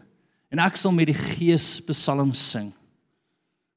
[0.54, 2.70] en ek sal met die gees psalms sing.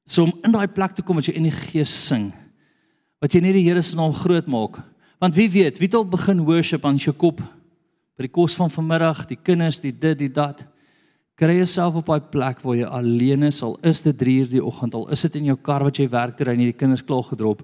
[0.08, 2.30] So om in daai plek te kom wat jy in die gees sing,
[3.20, 4.78] wat jy net die Here se naam groot maak.
[5.18, 7.42] Want wie weet, wie al begin worship aan Jakob
[8.18, 10.64] by die kos van vanmiddag, die kinders, die dit, die dat.
[11.38, 14.96] Kry jouself op daai plek waar jy alleen is, al is dit 3uur die oggend,
[14.98, 17.26] al is dit in jou kar wat jy werk toe ry en die kinders klaar
[17.28, 17.62] gedrop.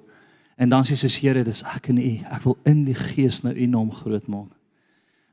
[0.54, 2.12] En dan sê sy Here, dis ek en U.
[2.36, 4.52] Ek wil in die gees nou U naam groot maak.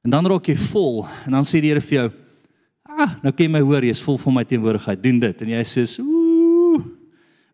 [0.02, 2.12] En dan raak jy vol en dan sê die Here vir jou,
[2.90, 5.02] "Ah, nou kan jy my hoor, jy's vol van my teenwoordigheid.
[5.02, 6.84] Doen dit." En jy sê, "Ooh."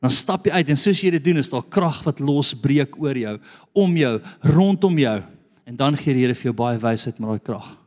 [0.01, 3.17] Dan stap jy uit en soos jy dit doen, is daar krag wat losbreek oor
[3.17, 3.39] jou,
[3.73, 5.23] om jou, rondom jou.
[5.65, 7.77] En dan gee die Here vir jou baie wysheid met daai krag.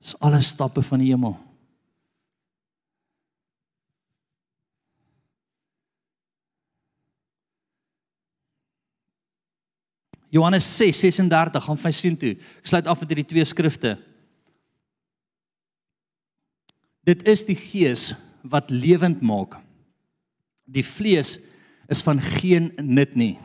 [0.00, 1.38] Dis alles stappe van die hemel.
[10.34, 12.34] Johannes 6:36 gaan vir sien toe.
[12.58, 13.94] Ek sluit af met hierdie twee skrifte.
[17.06, 19.60] Dit is die gees wat lewend maak.
[20.64, 21.36] Die vlees
[21.92, 23.36] is van geen nut nie.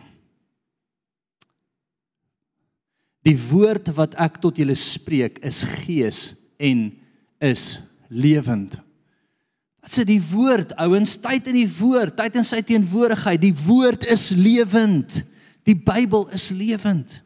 [3.28, 6.22] Die woord wat ek tot julle spreek is gees
[6.58, 6.88] en
[7.44, 7.66] is
[8.08, 8.80] lewend.
[9.84, 13.42] Wat sê die woord ouens, tyd in die woord, tyd in sy teenwoordigheid.
[13.44, 15.22] Die woord is lewend.
[15.70, 17.20] Die Bybel is lewend.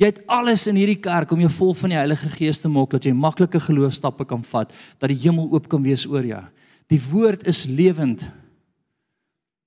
[0.00, 2.94] Jy het alles in hierdie kerk om jou vol van die Heilige Gees te maak
[2.94, 6.40] dat jy maklike geloofstappe kan vat, dat die hemel oop kan wees oor jou.
[6.88, 8.24] Die woord is lewend.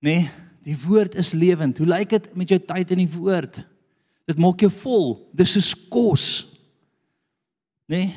[0.02, 0.26] Nee,
[0.66, 1.78] die woord is lewend.
[1.78, 3.62] Hoe lyk dit met jou tyd in die woord?
[4.26, 5.08] Dit maak jou vol.
[5.38, 6.28] Dis soos kos.
[7.92, 8.10] Nee,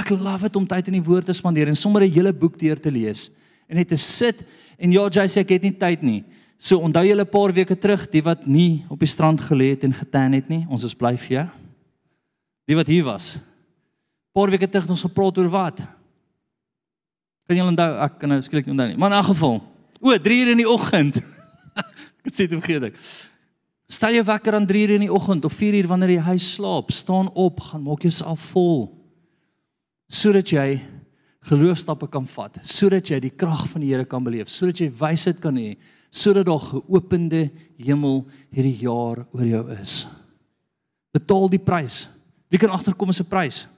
[0.00, 2.56] ek love dit om tyd in die woord te spandeer en sommer 'n hele boek
[2.58, 3.28] deur te lees
[3.68, 4.44] en net te sit
[4.78, 6.24] en ja, jy sê ek het nie tyd nie.
[6.58, 9.84] So onthou julle 'n paar weke terug, die wat nie op die strand gelê het
[9.84, 11.48] en getan het nie, ons is bly vir jou.
[12.66, 13.38] Die wat hier was.
[14.34, 15.78] Paar weke terug het ons gepraat oor wat?
[17.46, 17.98] Kan julle onthou?
[18.02, 18.96] Ek kan nou skielik nie onthou nie.
[18.96, 19.62] Maar in 'n geval,
[20.00, 21.16] o, 3 uur in die oggend.
[22.26, 22.96] ek sê dit vergeet ek.
[23.88, 26.54] Stel jou wakker aan 3 uur in die oggend of 4 uur wanneer jy huis
[26.54, 28.98] slaap, staan op, gaan maak jouself vol
[30.08, 30.80] sodat jy
[31.48, 35.40] geloofstappe kan vat, sodat jy die krag van die Here kan beleef, sodat jy wysheid
[35.40, 35.76] kan hê
[36.10, 40.06] sodat daar geopende hemel hierdie jaar oor jou is.
[41.12, 42.06] Betaal die prys.
[42.48, 43.68] Wie kan agterkom is 'n prys?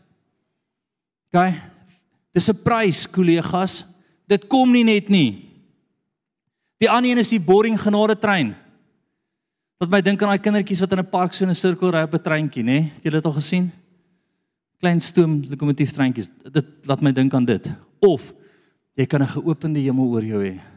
[1.30, 1.54] OK.
[2.32, 3.84] Dis 'n prys, kollegas.
[4.26, 5.48] Dit kom nie net nie.
[6.78, 8.56] Die ander een is die boring genade trein.
[9.78, 12.02] Wat my dink aan daai kindertjies wat in 'n park so in 'n sirkel ry
[12.02, 12.92] op 'n treintjie, nê?
[12.94, 13.72] Het julle dit al gesien?
[14.78, 16.30] Klein stoom lokomotief treintjies.
[16.52, 17.72] Dit laat my dink aan dit.
[18.00, 18.32] Of
[18.94, 20.69] jy kan 'n geopende hemel oor jou hê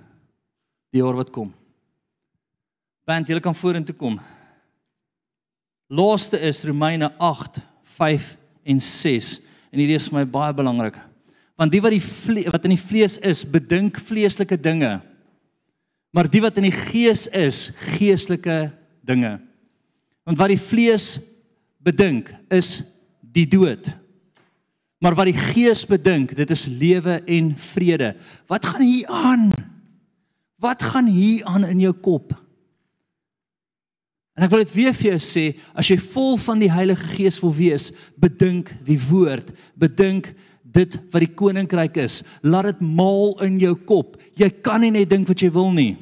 [0.93, 1.49] die jaar wat kom.
[3.09, 4.19] Want jy kan vorentoe kom.
[5.93, 7.59] Laaste is Romeine 8,
[7.97, 8.29] 5
[8.63, 9.33] en 6
[9.73, 10.99] en hierdie is vir my baie belangrik.
[11.57, 14.99] Want die wat die wat in die vlees is, bedink vleeslike dinge.
[16.13, 18.67] Maar die wat in die gees is, geestelike
[19.05, 19.39] dinge.
[20.23, 21.17] Want wat die vlees
[21.83, 22.77] bedink is
[23.33, 23.89] die dood.
[25.03, 28.13] Maar wat die gees bedink, dit is lewe en vrede.
[28.47, 29.49] Wat gaan hier aan?
[30.63, 32.31] Wat gaan hier aan in jou kop?
[34.33, 35.43] En ek wil dit weer vir jou sê,
[35.77, 40.31] as jy vol van die Heilige Gees wil wees, bedink die woord, bedink
[40.73, 42.21] dit wat die koninkryk is.
[42.41, 44.15] Laat dit maal in jou kop.
[44.39, 45.93] Jy kan nie net dink wat jy wil nie.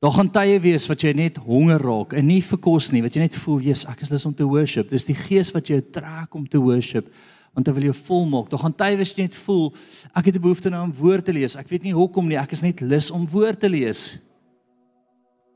[0.00, 3.12] Daar gaan tye wees wat jy net honger raak en nie vir kos nie, wat
[3.12, 5.78] jy net voel, "Jesus, ek is lus om te worship." Dis die Gees wat jou
[5.80, 7.12] trek om te worship
[7.54, 8.50] want hy wil jou volmaak.
[8.50, 9.72] Daar gaan tye wees jy net voel
[10.14, 11.56] ek het 'n behoefte nou om woord te lees.
[11.56, 12.38] Ek weet nie hoekom nie.
[12.38, 14.18] Ek is net lus om woord te lees.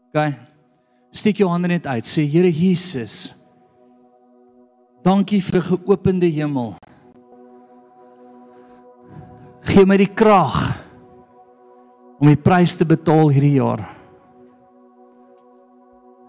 [0.09, 0.34] OK.
[1.12, 2.05] Steek jou hande net uit.
[2.05, 3.34] Sê Here Jesus.
[5.03, 6.76] Dankie vir 'n geopende hemel.
[9.62, 10.84] Gee my die krag
[12.20, 13.88] om die prys te betaal hierdie jaar.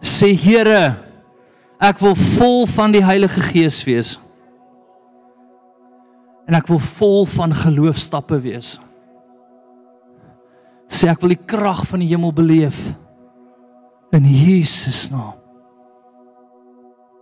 [0.01, 0.97] Sê Here,
[1.79, 4.19] ek wil vol van die Heilige Gees wees
[6.45, 8.75] en ek wil vol van geloofstappe wees.
[10.85, 12.93] Sê ek wil die krag van die hemel beleef
[14.15, 15.33] in Jesus naam.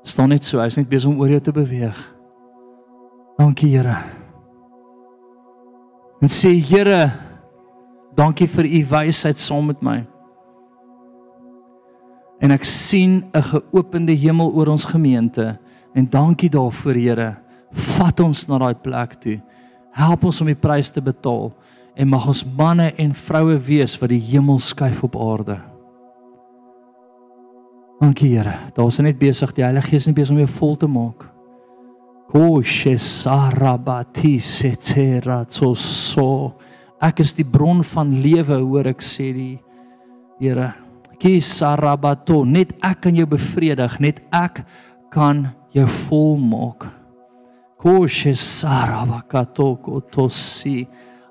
[0.03, 1.99] Staan net so, hy's net besig om oor jou te beweeg.
[3.39, 3.95] Dankie Here.
[6.19, 7.07] En sê Here,
[8.15, 10.01] dankie vir u wysheid saam met my.
[12.43, 15.57] En ek sien 'n geopende hemel oor ons gemeente
[15.95, 17.42] en dankie daarvoor Here
[17.73, 19.37] vat ons na daai plek toe.
[19.93, 21.51] Help ons om die prys te betaal
[21.93, 25.59] en mag ons manne en vroue wees wat die hemel skuif op aarde.
[28.01, 28.57] Dankie Here.
[28.75, 31.27] Daar is net besig die Heilige Gees net besig om jou vol te maak.
[32.33, 36.55] Koshe sarabati setera tsoso.
[37.03, 39.53] Ek is die bron van lewe, hoor ek sê die
[40.41, 40.73] Here.
[41.21, 44.63] Kisarabato, net ek kan jou bevredig, net ek
[45.13, 46.35] kan jou vol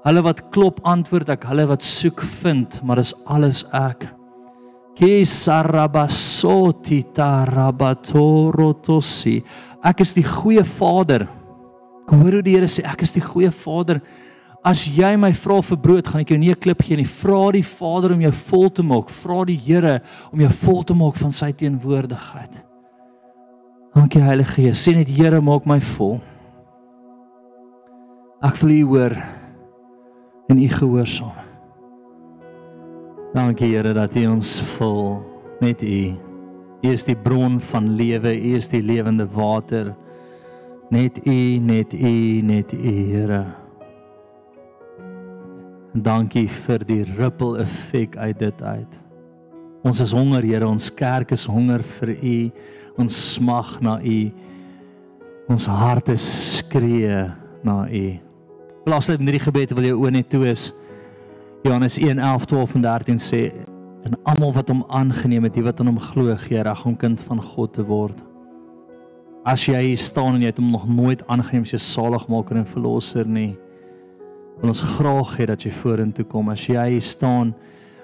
[0.02, 4.04] Hulle wat klop antwoord ek, hulle wat soek vind, maar dis alles ek.
[4.98, 9.42] Ke sarabasoti tarabatorotosi.
[9.88, 11.24] Ek is die goeie Vader.
[12.02, 14.02] Ek hoor hoe die Here sê ek is die goeie Vader.
[14.62, 17.08] As jy my vra vir brood, gaan ek jou nie 'n klip gee nie.
[17.08, 19.08] Vra die Vader om jou vol te maak.
[19.08, 22.64] Vra die Here om jou vol te maak van sy teenwoordigheid.
[23.94, 24.86] Dankie Heilige Gees.
[24.86, 26.20] Sê net Here, maak my vol.
[28.42, 29.12] Ek wil U hoor
[30.50, 31.36] en U gehoorsaam.
[33.32, 35.04] Dankie Here dat U ons vul
[35.62, 35.98] met U.
[36.82, 39.92] U is die bron van lewe, U is die lewende water.
[40.90, 42.10] Net U, net U,
[42.42, 42.80] net U,
[43.12, 43.44] Here.
[45.94, 48.98] Dankie vir die ripple effek uit dit uit.
[49.86, 52.34] Ons is honger, Here, ons kerk is honger vir U.
[53.06, 54.18] Ons smag na U.
[55.46, 57.22] Ons harte skree
[57.62, 58.31] na U.
[58.82, 60.72] Plaas dit in hierdie gebed wil jy oë net toe is.
[61.62, 63.42] Johannes 1:11, 12 en 13 sê
[64.02, 67.20] en almal wat hom aangeneem het, die wat aan hom glo, gee reg om kind
[67.22, 68.18] van God te word.
[69.46, 72.66] As jy hier staan en jy het hom nog nooit aangeneem as jou saligmaker en
[72.66, 73.54] verlosser nie,
[74.58, 76.50] wil ons graag hê dat jy vorentoe kom.
[76.50, 77.54] As jy hier staan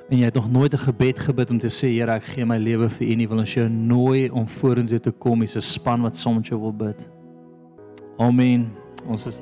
[0.09, 2.59] en jy het nog nooit 'n gebed gebid om te sê Here, ek gee my
[2.59, 5.41] lewe vir U nie, wil ons jou nooi om vorentoe te kom.
[5.41, 7.09] Dis 'n span wat saam met jou wil bid.
[8.18, 8.70] Amen.
[9.07, 9.41] Ons is